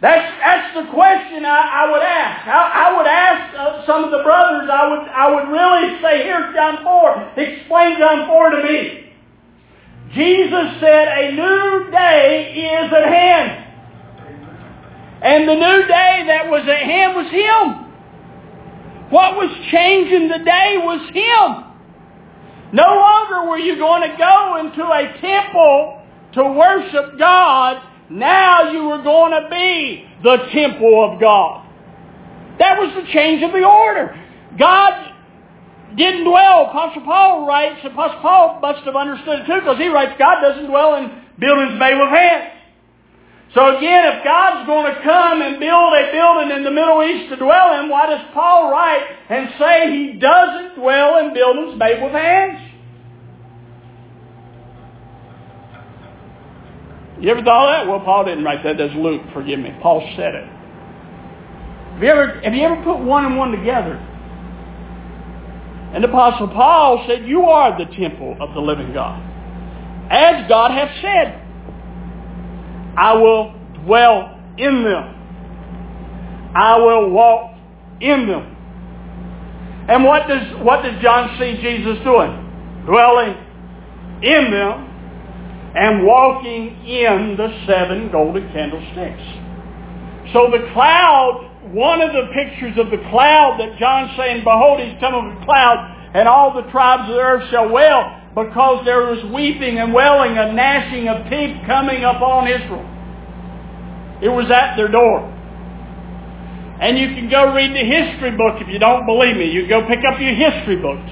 [0.00, 2.46] That's, that's the question I, I would ask.
[2.46, 6.24] I, I would ask uh, some of the brothers, I would, I would really say,
[6.24, 7.32] here's John 4.
[7.36, 9.12] Explain John 4 to me.
[10.14, 13.64] Jesus said a new day is at hand.
[15.22, 17.85] And the new day that was at hand was Him.
[19.10, 21.66] What was changing the day was Him.
[22.72, 26.02] No longer were you going to go into a temple
[26.34, 27.82] to worship God.
[28.10, 31.64] Now you were going to be the temple of God.
[32.58, 34.14] That was the change of the order.
[34.58, 35.12] God
[35.96, 36.66] didn't dwell.
[36.66, 40.66] Apostle Paul writes, Apostle Paul must have understood it too because he writes, God doesn't
[40.66, 42.55] dwell in buildings made with hands.
[43.54, 47.30] So again, if God's going to come and build a building in the Middle East
[47.30, 52.02] to dwell in, why does Paul write and say he doesn't dwell in buildings made
[52.02, 52.66] with hands?
[57.20, 57.88] You ever thought that?
[57.88, 58.76] Well, Paul didn't write that.
[58.76, 59.22] That's Luke.
[59.32, 59.70] Forgive me.
[59.80, 60.44] Paul said it.
[61.94, 63.94] Have you ever, have you ever put one and one together?
[65.94, 69.22] And the Apostle Paul said, You are the temple of the living God.
[70.10, 71.45] As God hath said,
[72.96, 76.52] I will dwell in them.
[76.54, 77.54] I will walk
[78.00, 78.56] in them.
[79.88, 82.84] And what does, what does John see Jesus doing?
[82.86, 83.36] Dwelling
[84.22, 84.86] in them
[85.76, 89.22] and walking in the seven golden candlesticks.
[90.32, 94.98] So the cloud, one of the pictures of the cloud that John's saying, Behold, he's
[94.98, 99.00] coming with a cloud, and all the tribes of the earth shall wail because there
[99.00, 102.84] was weeping and wailing, and gnashing of teeth coming upon Israel.
[104.20, 105.32] It was at their door.
[106.78, 109.50] And you can go read the history book if you don't believe me.
[109.50, 111.10] You go pick up your history books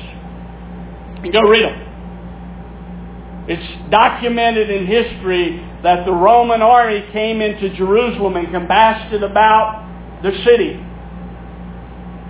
[1.25, 1.81] and go read them.
[3.49, 10.20] It's documented in history that the Roman army came into Jerusalem and compassed it about
[10.22, 10.75] the city.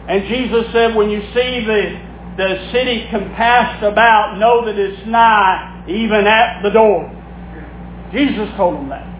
[0.07, 5.85] And Jesus said, when you see the the city compassed about, know that it's nigh,
[5.89, 7.11] even at the door.
[8.13, 9.15] Jesus told them that.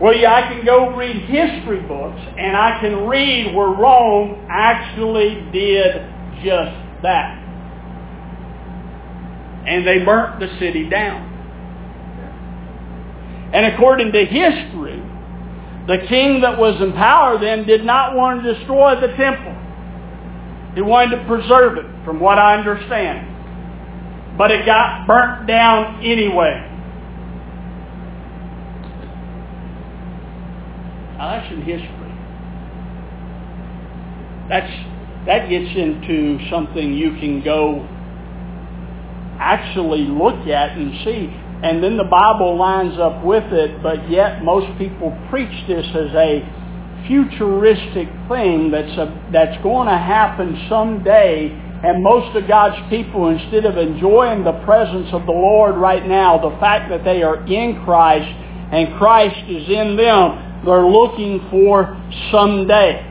[0.00, 5.46] Well, yeah, I can go read history books, and I can read where Rome actually
[5.52, 5.94] did
[6.42, 7.38] just that.
[9.66, 11.28] And they burnt the city down.
[13.54, 15.00] And according to history,
[15.86, 19.51] the king that was in power then did not want to destroy the temple.
[20.74, 24.38] He wanted to preserve it, from what I understand.
[24.38, 26.68] But it got burnt down anyway.
[31.18, 32.02] Now that's in history.
[34.48, 34.72] That's,
[35.26, 37.86] that gets into something you can go
[39.38, 41.28] actually look at and see.
[41.62, 46.14] And then the Bible lines up with it, but yet most people preach this as
[46.14, 46.61] a
[47.06, 51.50] futuristic thing that's, a, that's going to happen someday.
[51.84, 56.38] And most of God's people, instead of enjoying the presence of the Lord right now,
[56.38, 58.28] the fact that they are in Christ
[58.72, 62.00] and Christ is in them, they're looking for
[62.30, 63.08] someday.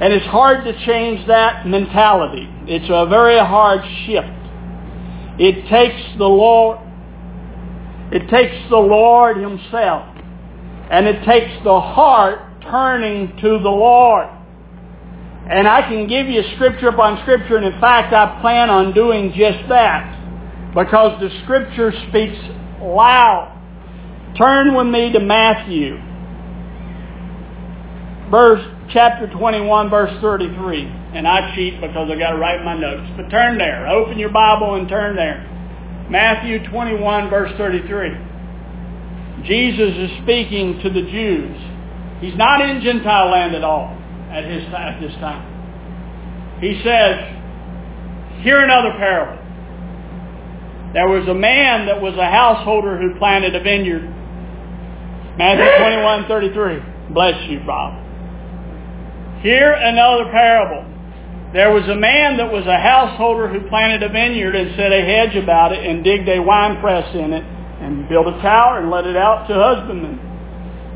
[0.00, 2.48] And it's hard to change that mentality.
[2.66, 4.28] It's a very hard shift.
[5.38, 6.78] It takes the Lord,
[8.12, 10.11] it takes the Lord himself.
[10.90, 14.28] And it takes the heart turning to the Lord.
[15.48, 19.32] And I can give you scripture upon scripture, and in fact I plan on doing
[19.36, 20.18] just that.
[20.74, 22.38] Because the scripture speaks
[22.80, 23.58] loud.
[24.38, 25.96] Turn with me to Matthew.
[28.30, 30.84] Verse chapter 21, verse 33.
[31.14, 33.12] And I cheat because I got to write my notes.
[33.16, 33.86] But turn there.
[33.88, 35.46] Open your Bible and turn there.
[36.08, 38.31] Matthew 21, verse 33.
[39.44, 41.56] Jesus is speaking to the Jews.
[42.20, 43.90] He's not in Gentile land at all
[44.30, 46.60] at, his, at this time.
[46.60, 49.42] He says, hear another parable.
[50.94, 54.06] There was a man that was a householder who planted a vineyard.
[55.36, 57.12] Matthew 21, 33.
[57.12, 57.98] Bless you, Bob.
[59.42, 60.86] Hear another parable.
[61.52, 65.02] There was a man that was a householder who planted a vineyard and set a
[65.02, 67.44] hedge about it and digged a wine press in it
[67.82, 70.18] and built a tower and let it out to husbandmen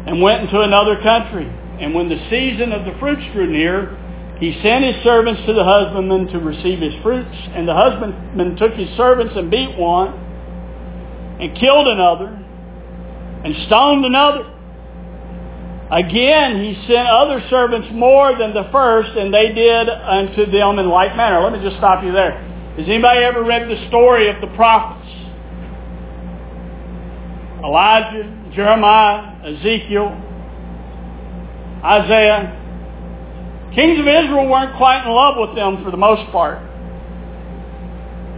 [0.07, 1.47] and went into another country.
[1.81, 3.99] And when the season of the fruits drew near,
[4.39, 7.35] he sent his servants to the husbandman to receive his fruits.
[7.55, 10.15] And the husbandman took his servants and beat one
[11.41, 12.29] and killed another
[13.45, 14.53] and stoned another.
[15.91, 20.89] Again, he sent other servants more than the first, and they did unto them in
[20.89, 21.41] like manner.
[21.43, 22.43] Let me just stop you there.
[22.77, 25.26] Has anybody ever read the story of the prophets?
[27.67, 30.09] Elijah, Jeremiah, Ezekiel,
[31.85, 32.63] Isaiah.
[33.75, 36.59] Kings of Israel weren't quite in love with them for the most part.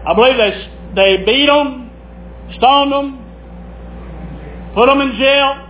[0.06, 0.52] I believe they,
[0.96, 1.90] they beat them,
[2.56, 5.68] stoned them, put them in jail,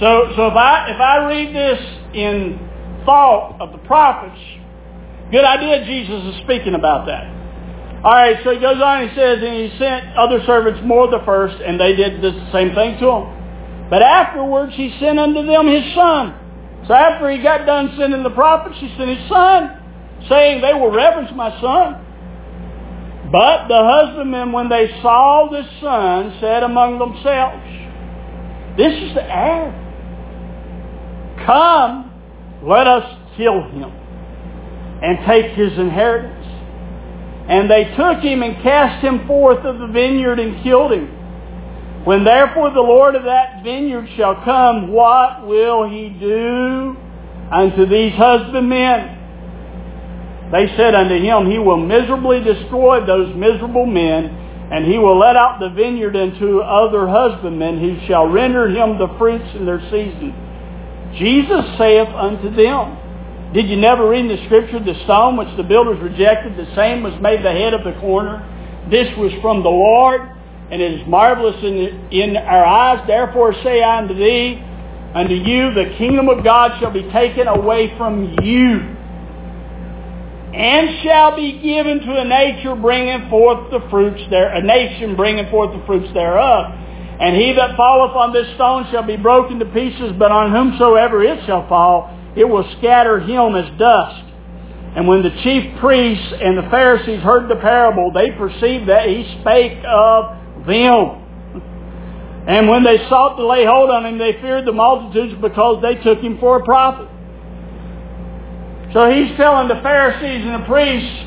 [0.00, 1.80] so, so if I, if I read this
[2.14, 2.56] in
[3.04, 4.38] thought of the prophets,
[5.32, 7.26] good idea Jesus is speaking about that.
[8.04, 11.10] All right, so he goes on and he says, and he sent other servants more
[11.10, 13.90] the first, and they did the same thing to him.
[13.90, 16.84] But afterwards he sent unto them his son.
[16.86, 20.92] So after he got done sending the prophets, he sent his son, saying, they will
[20.92, 22.04] reverence my son.
[23.32, 27.66] But the husbandmen, when they saw the son, said among themselves,
[28.78, 29.74] this is the heir.
[31.44, 32.12] Come,
[32.62, 33.90] let us kill him
[35.02, 36.37] and take his inheritance.
[37.48, 41.08] And they took him and cast him forth of the vineyard and killed him.
[42.04, 46.96] When therefore the Lord of that vineyard shall come, what will he do
[47.50, 49.16] unto these husbandmen?
[50.52, 54.26] They said unto him, He will miserably destroy those miserable men,
[54.72, 59.08] and he will let out the vineyard unto other husbandmen who shall render him the
[59.18, 60.34] fruits in their season.
[61.18, 62.96] Jesus saith unto them,
[63.54, 67.02] Did you never read in the scripture, the stone which the builders rejected, the same
[67.02, 68.44] was made the head of the corner?
[68.90, 70.20] This was from the Lord,
[70.70, 73.06] and it is marvelous in, in our eyes.
[73.06, 74.60] Therefore say I unto thee,
[75.14, 78.96] unto you the kingdom of God shall be taken away from you,
[80.52, 85.48] and shall be given to a nature bringing forth the fruits there, a nation bringing
[85.50, 86.74] forth the fruits thereof.
[87.20, 91.22] And he that falleth on this stone shall be broken to pieces, but on whomsoever
[91.22, 94.24] it shall fall, it will scatter him as dust.
[94.96, 99.22] And when the chief priests and the Pharisees heard the parable, they perceived that he
[99.40, 101.24] spake of them.
[102.48, 105.96] And when they sought to lay hold on him, they feared the multitudes because they
[105.96, 107.08] took him for a prophet.
[108.94, 111.26] So he's telling the Pharisees and the priests,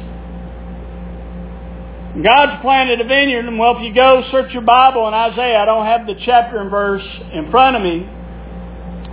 [2.23, 5.65] God's planted a vineyard, and well, if you go search your Bible in Isaiah, I
[5.65, 8.03] don't have the chapter and verse in front of me.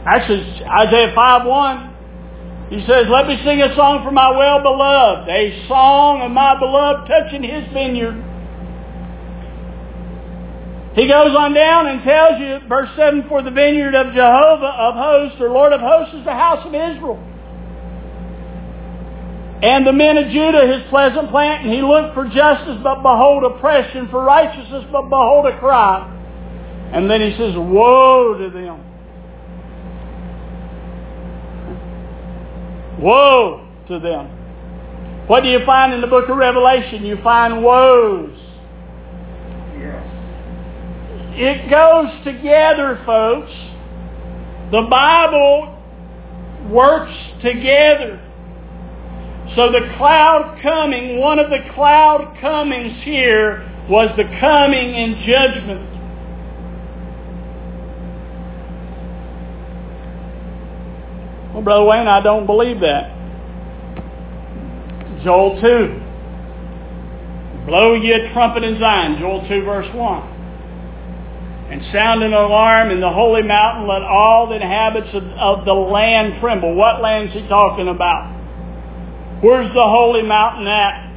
[0.06, 1.87] Actually, Isaiah 5.1,
[2.70, 7.08] he says, Let me sing a song for my well-beloved, a song of my beloved
[7.08, 8.24] touching his vineyard.
[10.94, 14.94] He goes on down and tells you, verse 7, For the vineyard of Jehovah of
[14.96, 17.22] hosts, or Lord of hosts, is the house of Israel.
[19.62, 23.44] And the men of Judah his pleasant plant, and he looked for justice, but behold
[23.44, 26.02] oppression, for righteousness, but behold a cry.
[26.92, 28.87] And then he says, Woe to them.
[32.98, 34.26] Woe to them.
[35.28, 37.04] What do you find in the book of Revelation?
[37.04, 38.38] You find woes.
[39.78, 40.04] Yes.
[41.36, 43.52] It goes together, folks.
[44.72, 45.78] The Bible
[46.70, 48.24] works together.
[49.56, 55.97] So the cloud coming, one of the cloud comings here was the coming in judgment.
[61.58, 63.10] Well, Brother Wayne, I don't believe that.
[65.24, 66.02] Joel 2.
[67.66, 70.22] Blow ye a trumpet in Zion, Joel 2 verse 1.
[71.72, 75.72] And sound an alarm in the holy mountain, let all the inhabitants of, of the
[75.72, 76.76] land tremble.
[76.76, 78.30] What land is he talking about?
[79.42, 81.10] Where's the holy mountain at?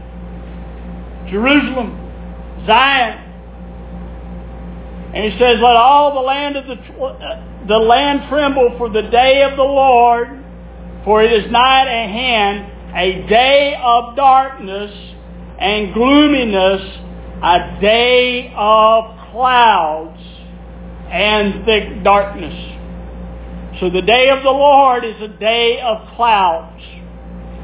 [1.30, 1.94] Jerusalem,
[2.66, 3.20] Zion.
[5.14, 9.04] And he says, let all the land of the, uh, the land tremble for the
[9.04, 10.28] day of the Lord,
[11.06, 14.92] for it is nigh at hand, a day of darkness
[15.60, 16.82] and gloominess,
[17.44, 20.20] a day of clouds
[21.12, 22.72] and thick darkness.
[23.80, 26.84] So the day of the Lord is a day of clouds.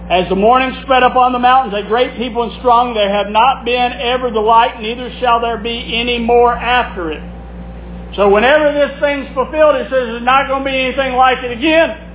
[0.10, 3.66] As the morning spread upon the mountains, a great people and strong, there have not
[3.66, 7.22] been ever the like, neither shall there be any more after it.
[8.16, 11.52] So whenever this thing's fulfilled, it says there's not going to be anything like it
[11.52, 12.08] again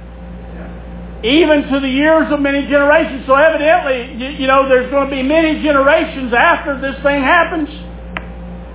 [1.24, 3.24] even to the years of many generations.
[3.26, 7.68] So evidently, you, you, know, there's going to be many generations after this thing happens.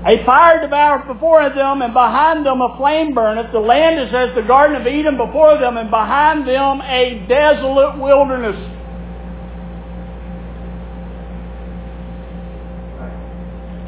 [0.07, 3.51] A fire devoureth before them, and behind them a flame burneth.
[3.51, 7.99] The land is as the Garden of Eden before them, and behind them a desolate
[7.99, 8.55] wilderness.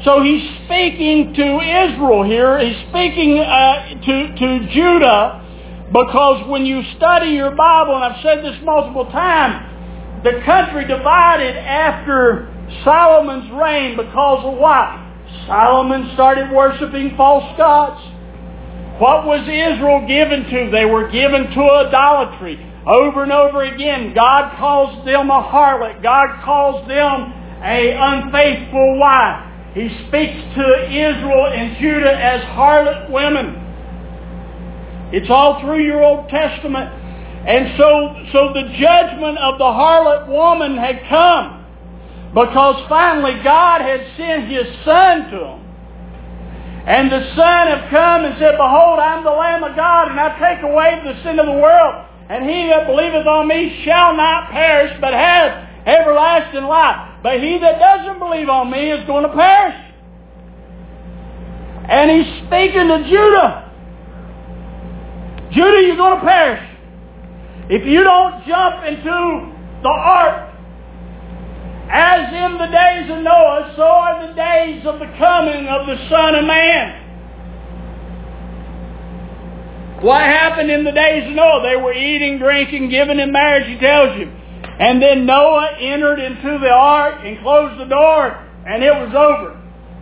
[0.04, 2.58] So he's speaking to Israel here.
[2.58, 5.44] He's speaking uh, to, to Judah
[5.92, 11.56] because when you study your Bible, and I've said this multiple times, the country divided
[11.56, 12.48] after
[12.84, 14.96] Solomon's reign because of what?
[15.46, 18.00] Solomon started worshiping false gods.
[19.00, 20.70] What was Israel given to?
[20.70, 22.56] They were given to idolatry.
[22.86, 26.02] Over and over again, God calls them a harlot.
[26.02, 27.32] God calls them
[27.62, 29.49] a unfaithful wife.
[29.74, 33.68] He speaks to Israel and Judah as harlot women.
[35.12, 36.90] It's all through your Old Testament.
[37.46, 41.64] And so, so the judgment of the harlot woman had come
[42.34, 45.60] because finally God had sent His Son to them.
[46.86, 50.18] And the Son had come and said, Behold, I am the Lamb of God, and
[50.18, 52.06] I take away the sin of the world.
[52.28, 57.20] And he that believeth on me shall not perish, but have everlasting life.
[57.22, 59.76] But he that doesn't believe on me is going to perish.
[61.88, 63.66] And he's speaking to Judah.
[65.52, 66.70] Judah, you're going to perish.
[67.68, 69.52] If you don't jump into
[69.82, 70.50] the ark,
[71.90, 75.96] as in the days of Noah, so are the days of the coming of the
[76.08, 76.96] Son of Man.
[80.00, 81.62] What happened in the days of Noah?
[81.62, 84.30] They were eating, drinking, giving in marriage, he tells you.
[84.80, 88.32] And then Noah entered into the ark and closed the door,
[88.64, 89.60] and it was over.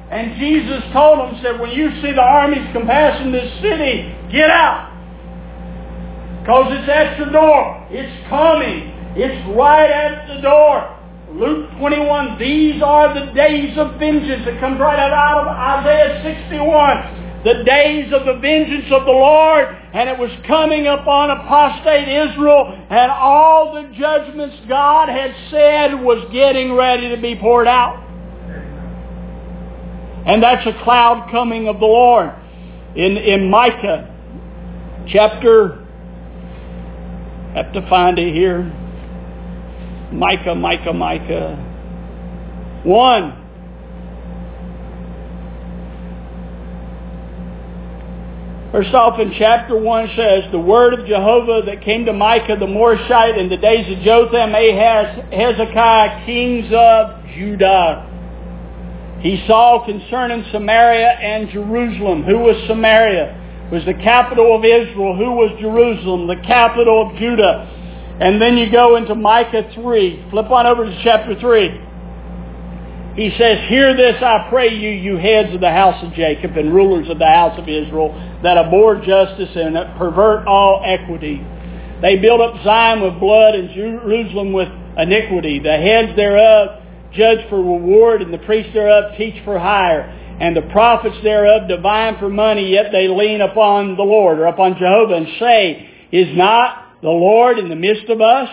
[0.08, 4.94] And Jesus told them, said, when you see the armies compassing this city, get out.
[6.40, 7.88] Because it's at the door.
[7.90, 8.94] It's coming.
[9.18, 10.94] It's right at the door.
[11.34, 14.46] Luke 21, these are the days of vengeance.
[14.46, 15.48] It comes right out of
[15.84, 17.27] Isaiah 61.
[17.44, 19.68] The days of the vengeance of the Lord.
[19.92, 22.86] And it was coming upon apostate Israel.
[22.90, 28.04] And all the judgments God had said was getting ready to be poured out.
[30.26, 32.34] And that's a cloud coming of the Lord.
[32.96, 34.14] In, in Micah
[35.08, 35.86] chapter
[37.54, 38.62] have to find it here.
[40.12, 41.56] Micah, Micah, Micah.
[42.84, 43.47] One.
[48.70, 52.66] First off in chapter 1 says, The word of Jehovah that came to Micah the
[52.66, 58.04] Moreshite in the days of Jotham, Ahaz, Hezekiah, kings of Judah.
[59.20, 62.24] He saw concerning Samaria and Jerusalem.
[62.24, 63.38] Who was Samaria?
[63.70, 65.16] was the capital of Israel.
[65.16, 66.26] Who was Jerusalem?
[66.26, 67.68] The capital of Judah.
[68.20, 70.26] And then you go into Micah 3.
[70.30, 71.87] Flip on over to chapter 3.
[73.14, 76.72] He says, Hear this, I pray you, you heads of the house of Jacob and
[76.72, 81.44] rulers of the house of Israel, that abhor justice and pervert all equity.
[82.00, 85.58] They build up Zion with blood and Jerusalem with iniquity.
[85.58, 86.82] The heads thereof
[87.12, 92.18] judge for reward, and the priests thereof teach for hire and the prophets thereof divine
[92.18, 97.00] for money, yet they lean upon the Lord or upon Jehovah and say, Is not
[97.02, 98.48] the Lord in the midst of us?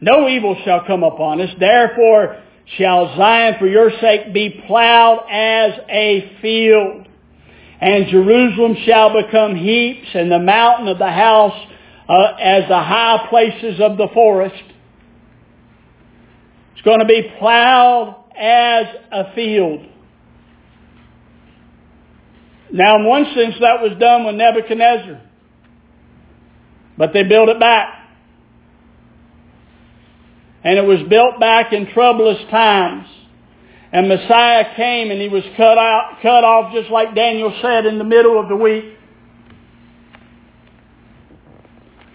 [0.00, 1.50] No evil shall come upon us.
[1.58, 2.42] Therefore
[2.76, 7.06] shall Zion for your sake be plowed as a field.
[7.80, 11.58] And Jerusalem shall become heaps, and the mountain of the house
[12.08, 14.62] uh, as the high places of the forest.
[16.74, 19.86] It's going to be plowed as a field.
[22.72, 25.20] Now, in one sense, that was done with Nebuchadnezzar.
[26.96, 27.99] But they built it back.
[30.62, 33.06] And it was built back in troublous times.
[33.92, 37.98] And Messiah came and he was cut out, cut off just like Daniel said in
[37.98, 38.84] the middle of the week.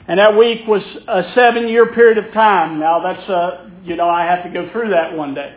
[0.08, 2.80] And that week was a seven year period of time.
[2.80, 5.56] Now that's, uh, you know, I have to go through that one day.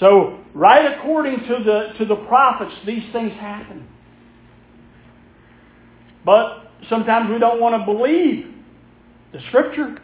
[0.00, 3.86] So, right according to the, to the prophets, these things happen.
[6.24, 8.54] But sometimes we don't want to believe
[9.32, 9.98] the scripture.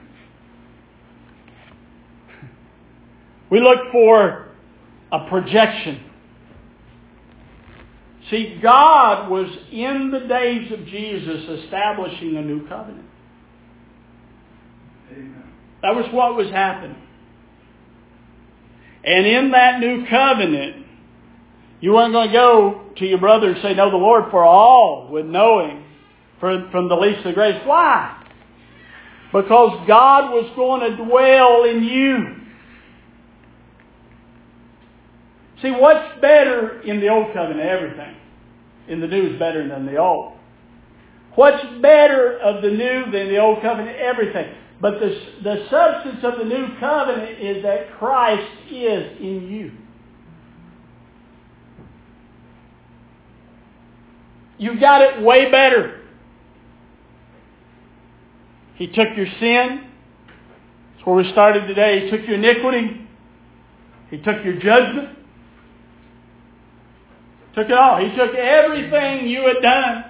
[3.54, 4.48] We look for
[5.12, 6.00] a projection.
[8.28, 13.06] See, God was in the days of Jesus establishing a new covenant.
[15.12, 15.44] Amen.
[15.82, 16.96] That was what was happening.
[19.04, 20.84] And in that new covenant,
[21.80, 25.06] you weren't going to go to your brother and say, know the Lord for all
[25.12, 25.84] with knowing
[26.40, 27.64] from, the least to the greatest.
[27.64, 28.20] Why?
[29.32, 32.40] Because God was going to dwell in you.
[35.64, 37.66] See, what's better in the Old Covenant?
[37.66, 38.14] Everything.
[38.86, 40.34] In the New is better than the Old.
[41.36, 43.96] What's better of the New than the Old Covenant?
[43.96, 44.54] Everything.
[44.82, 49.72] But the, the substance of the New Covenant is that Christ is in you.
[54.58, 56.02] You got it way better.
[58.74, 59.88] He took your sin.
[60.94, 62.04] That's where we started today.
[62.04, 63.08] He took your iniquity.
[64.10, 65.23] He took your judgment.
[67.54, 67.98] Took it all.
[67.98, 70.04] He took everything you had done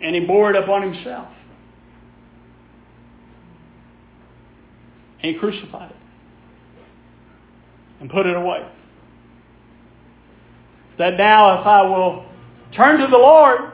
[0.00, 1.28] and he bore it upon himself.
[5.22, 5.96] And he crucified it
[8.00, 8.68] and put it away.
[10.98, 12.26] That now if I will
[12.74, 13.72] turn to the Lord,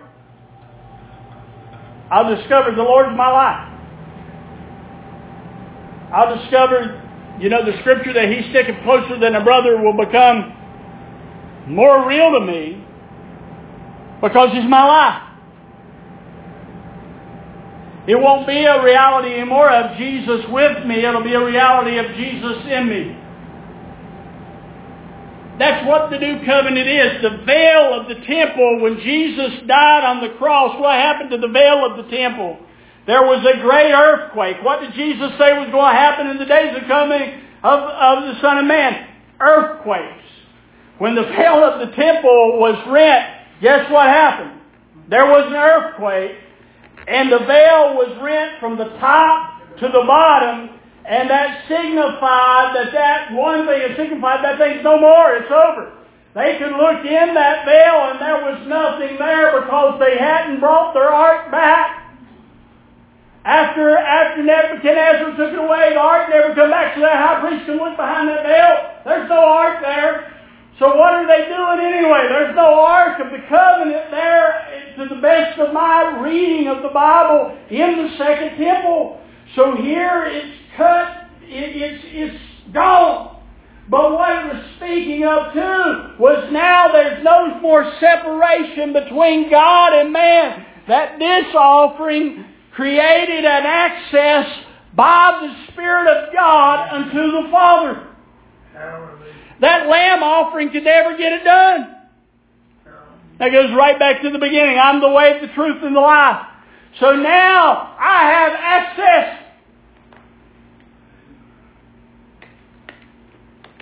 [2.11, 3.69] I'll discover the Lord's my life.
[6.15, 7.03] I'll discover,
[7.41, 10.62] you know, the scripture that he's sticking closer than a brother will become
[11.67, 12.85] more real to me
[14.21, 15.33] because he's my life.
[18.07, 21.05] It won't be a reality anymore of Jesus with me.
[21.05, 23.17] It'll be a reality of Jesus in me.
[25.59, 27.23] That's what the new covenant is.
[27.23, 31.49] The veil of the temple, when Jesus died on the cross, what happened to the
[31.49, 32.59] veil of the temple?
[33.07, 34.57] There was a great earthquake.
[34.63, 38.35] What did Jesus say was going to happen in the days of coming of, of
[38.35, 39.07] the Son of Man?
[39.41, 40.32] Earthquakes.
[41.03, 43.27] When the veil of the temple was rent,
[43.59, 44.55] guess what happened?
[45.11, 46.39] There was an earthquake,
[47.11, 52.95] and the veil was rent from the top to the bottom, and that signified that
[52.95, 55.91] that one thing, it signified that thing's no more, it's over.
[56.39, 60.95] They could look in that veil and there was nothing there because they hadn't brought
[60.95, 62.15] their ark back.
[63.43, 67.67] After, after Nebuchadnezzar took it away, the ark never come back so that high priest
[67.67, 69.03] can look behind that veil.
[69.03, 70.33] There's no ark there.
[70.79, 72.27] So what are they doing anyway?
[72.29, 76.89] There's no Ark of the Covenant there, to the best of my reading of the
[76.89, 79.21] Bible, in the Second Temple.
[79.55, 83.33] So here it's cut, it, it's, it's gone.
[83.91, 89.93] But what it was speaking of too was now there's no more separation between God
[89.93, 90.67] and man.
[90.89, 94.47] That this offering created an access
[94.95, 98.09] by the Spirit of God unto the Father.
[99.63, 101.95] That lamb offering could never get it done.
[103.39, 104.77] That goes right back to the beginning.
[104.77, 106.47] I'm the way, the truth, and the life.
[106.99, 109.39] So now I have access.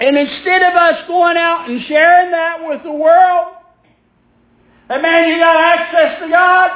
[0.00, 3.54] And instead of us going out and sharing that with the world,
[4.88, 6.70] that man, you got access to God.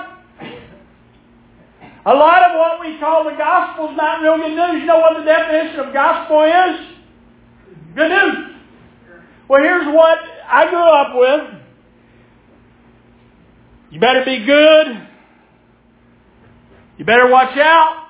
[2.06, 4.80] A lot of what we call the gospel is not real good news.
[4.80, 6.86] You know what the definition of gospel is?
[7.94, 8.53] Good news.
[9.48, 10.18] Well, here's what
[10.48, 11.60] I grew up with.
[13.90, 15.08] You better be good.
[16.98, 18.08] You better watch out.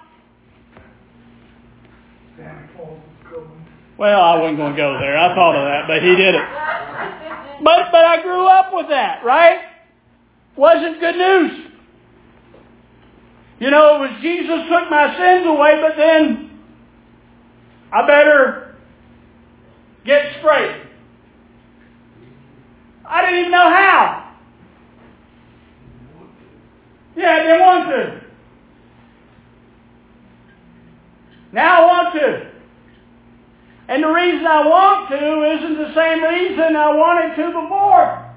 [3.97, 5.17] Well, I wasn't going to go there.
[5.17, 6.43] I thought of that, but he did it.
[7.63, 9.59] But but I grew up with that, right?
[10.57, 11.71] Wasn't good news.
[13.61, 16.61] You know, it was Jesus took my sins away, but then
[17.93, 18.77] I better
[20.05, 20.84] get straight.
[23.15, 24.35] I didn't even know how.
[27.15, 28.21] Yeah, I didn't want to.
[31.53, 32.51] Now I want to.
[33.87, 38.35] And the reason I want to isn't the same reason I wanted to before.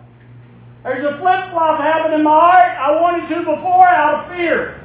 [0.84, 2.78] There's a flip-flop happening in my heart.
[2.78, 4.80] I wanted to before out of fear.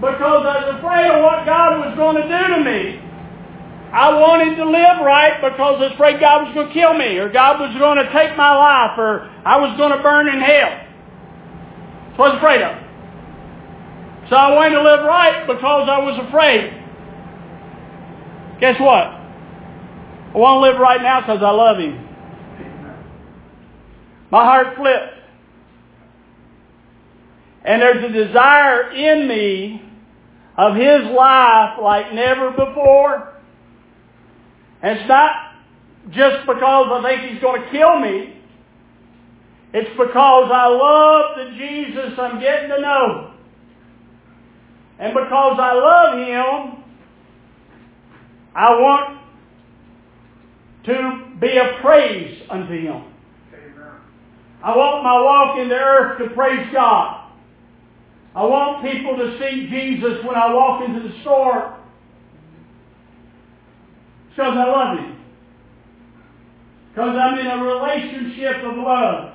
[0.00, 3.05] Because I was afraid of what God was going to do to me.
[3.96, 7.16] I wanted to live right because I was afraid God was going to kill me
[7.16, 10.38] or God was going to take my life or I was going to burn in
[10.38, 10.84] hell.
[12.04, 12.76] That's what I was afraid of.
[14.28, 16.76] So I wanted to live right because I was afraid.
[18.60, 19.06] Guess what?
[19.06, 21.96] I want to live right now because I love Him.
[24.30, 25.14] My heart flipped.
[27.64, 29.80] And there's a desire in me
[30.58, 33.35] of His life like never before.
[34.82, 35.32] And it's not
[36.10, 38.34] just because I think He's going to kill me.
[39.72, 43.32] It's because I love the Jesus I'm getting to know.
[44.98, 46.84] And because I love Him,
[48.54, 49.20] I want
[50.86, 53.04] to be a praise unto Him.
[54.62, 57.30] I want my walk in the earth to praise God.
[58.34, 61.75] I want people to see Jesus when I walk into the store
[64.36, 65.16] because I love Him.
[66.90, 69.32] Because I'm in a relationship of love.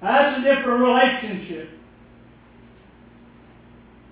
[0.00, 1.70] That's a different relationship.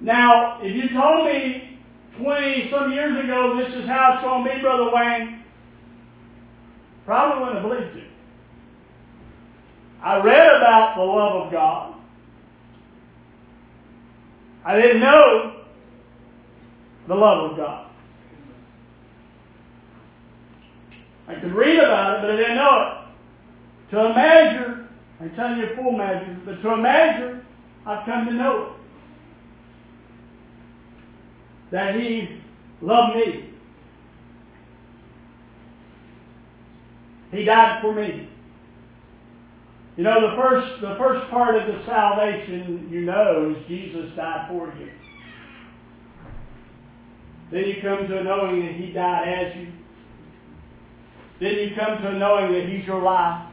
[0.00, 1.78] Now, if you told me
[2.18, 5.42] 20 some years ago this is how it's going to be, Brother Wayne,
[7.06, 8.10] probably wouldn't have believed you.
[10.02, 11.94] I read about the love of God.
[14.66, 15.62] I didn't know
[17.08, 17.93] the love of God.
[21.28, 23.90] I could read about it, but I didn't know it.
[23.90, 24.88] To a measure,
[25.20, 27.44] I tell you a full measure, but to a measure,
[27.86, 28.72] I've come to know it.
[31.70, 32.40] That He
[32.82, 33.50] loved me.
[37.32, 38.28] He died for me.
[39.96, 44.48] You know, the first, the first part of the salvation you know is Jesus died
[44.48, 44.90] for you.
[47.52, 49.72] Then you come to knowing that He died as you.
[51.44, 53.50] Then you come to a knowing that He's your life.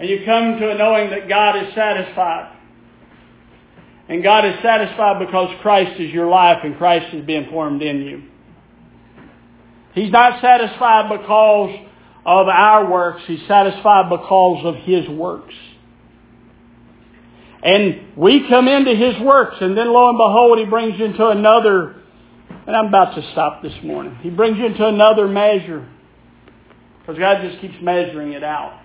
[0.00, 2.56] And you come to a knowing that God is satisfied.
[4.08, 8.00] And God is satisfied because Christ is your life and Christ is being formed in
[8.00, 8.22] you.
[9.92, 11.86] He's not satisfied because
[12.24, 13.24] of our works.
[13.26, 15.54] He's satisfied because of His works.
[17.62, 21.26] And we come into His works, and then lo and behold, He brings you into
[21.26, 21.96] another,
[22.68, 24.18] and I'm about to stop this morning.
[24.20, 25.88] He brings you into another measure.
[27.00, 28.82] Because God just keeps measuring it out.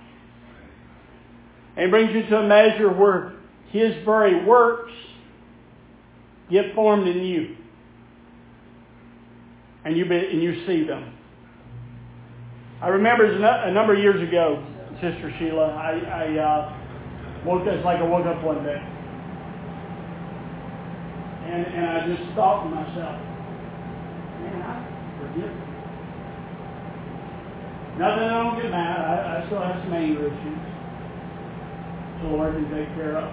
[1.75, 3.33] And He brings you to a measure where
[3.71, 4.93] His very works
[6.49, 7.57] get formed in you.
[9.83, 11.13] And you, be, and you see them.
[12.81, 14.65] I remember a number of years ago,
[15.01, 18.81] Sister Sheila, I, I uh, woke up, like I woke up one day.
[21.51, 23.32] And, and I just thought to myself,
[24.43, 24.83] man, I
[25.19, 25.73] forgive them.
[27.99, 28.99] Nothing, I don't get mad.
[28.99, 30.63] I, I still have some anger issues.
[32.21, 33.29] The Lord can take care of.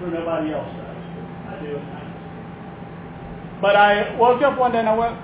[0.00, 0.96] For nobody else does.
[1.46, 2.14] I do at times.
[3.60, 5.16] But I woke up one day and I went,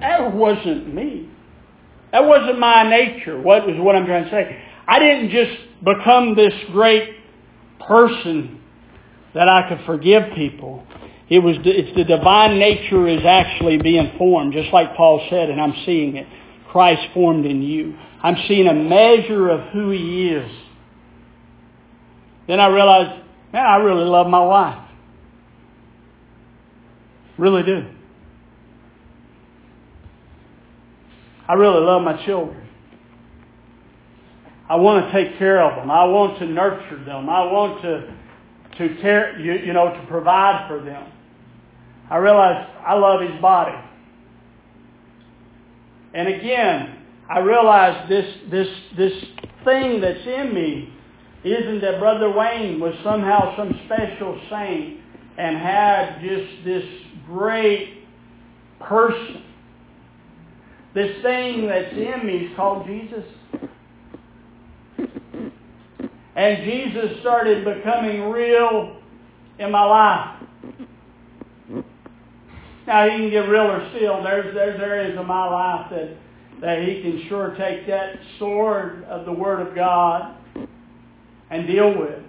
[0.00, 1.28] that wasn't me.
[2.12, 3.40] That wasn't my nature.
[3.40, 4.62] What was what I'm trying to say?
[4.86, 7.16] I didn't just become this great
[7.86, 8.60] person
[9.34, 10.86] that I could forgive people.
[11.30, 15.60] It was it's the divine nature is actually being formed, just like Paul said, and
[15.60, 16.26] I'm seeing it.
[16.70, 17.96] Christ formed in you.
[18.22, 20.50] I'm seeing a measure of who He is.
[22.46, 23.22] Then I realized,
[23.52, 24.88] man, I really love my wife.
[27.36, 27.86] Really do.
[31.46, 32.66] I really love my children.
[34.68, 35.90] I want to take care of them.
[35.90, 37.30] I want to nurture them.
[37.30, 38.14] I want to,
[38.78, 41.10] to care, you, you know, to provide for them.
[42.10, 43.76] I realize I love his body.
[46.14, 46.98] And again,
[47.28, 49.12] I realize this, this, this
[49.64, 50.92] thing that's in me
[51.44, 55.00] isn't that Brother Wayne was somehow some special saint
[55.36, 56.84] and had just this
[57.26, 58.04] great
[58.80, 59.42] person.
[60.94, 63.24] This thing that's in me is called Jesus.
[66.34, 68.96] And Jesus started becoming real
[69.58, 70.42] in my life.
[72.88, 74.22] Now he can get realer still.
[74.22, 76.16] There's there's areas of my life that
[76.62, 80.34] that he can sure take that sword of the Word of God
[81.50, 82.22] and deal with.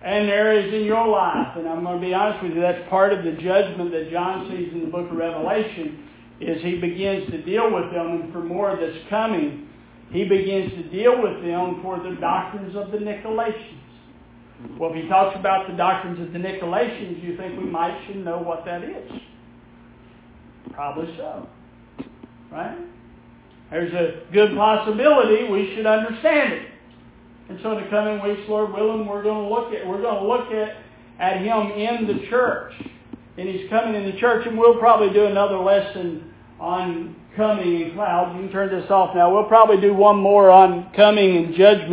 [0.00, 3.12] And areas in your life, and I'm going to be honest with you, that's part
[3.12, 6.08] of the judgment that John sees in the book of Revelation,
[6.40, 9.66] is he begins to deal with them, and for more that's coming,
[10.10, 13.80] he begins to deal with them for the doctrines of the Nicolaitans.
[14.78, 18.24] Well, if he talks about the doctrines of the Nicolaitans, you think we might should
[18.24, 19.12] know what that is.
[20.72, 21.48] Probably so.
[22.50, 22.78] Right?
[23.70, 26.68] There's a good possibility we should understand it.
[27.48, 30.22] And so in the coming weeks, Lord willing, we're going to look at we're going
[30.22, 30.76] to look at,
[31.18, 32.72] at him in the church.
[33.36, 37.94] And he's coming in the church, and we'll probably do another lesson on coming in
[37.94, 38.34] clouds.
[38.36, 39.32] You can turn this off now.
[39.32, 41.82] We'll probably do one more on coming in judgment.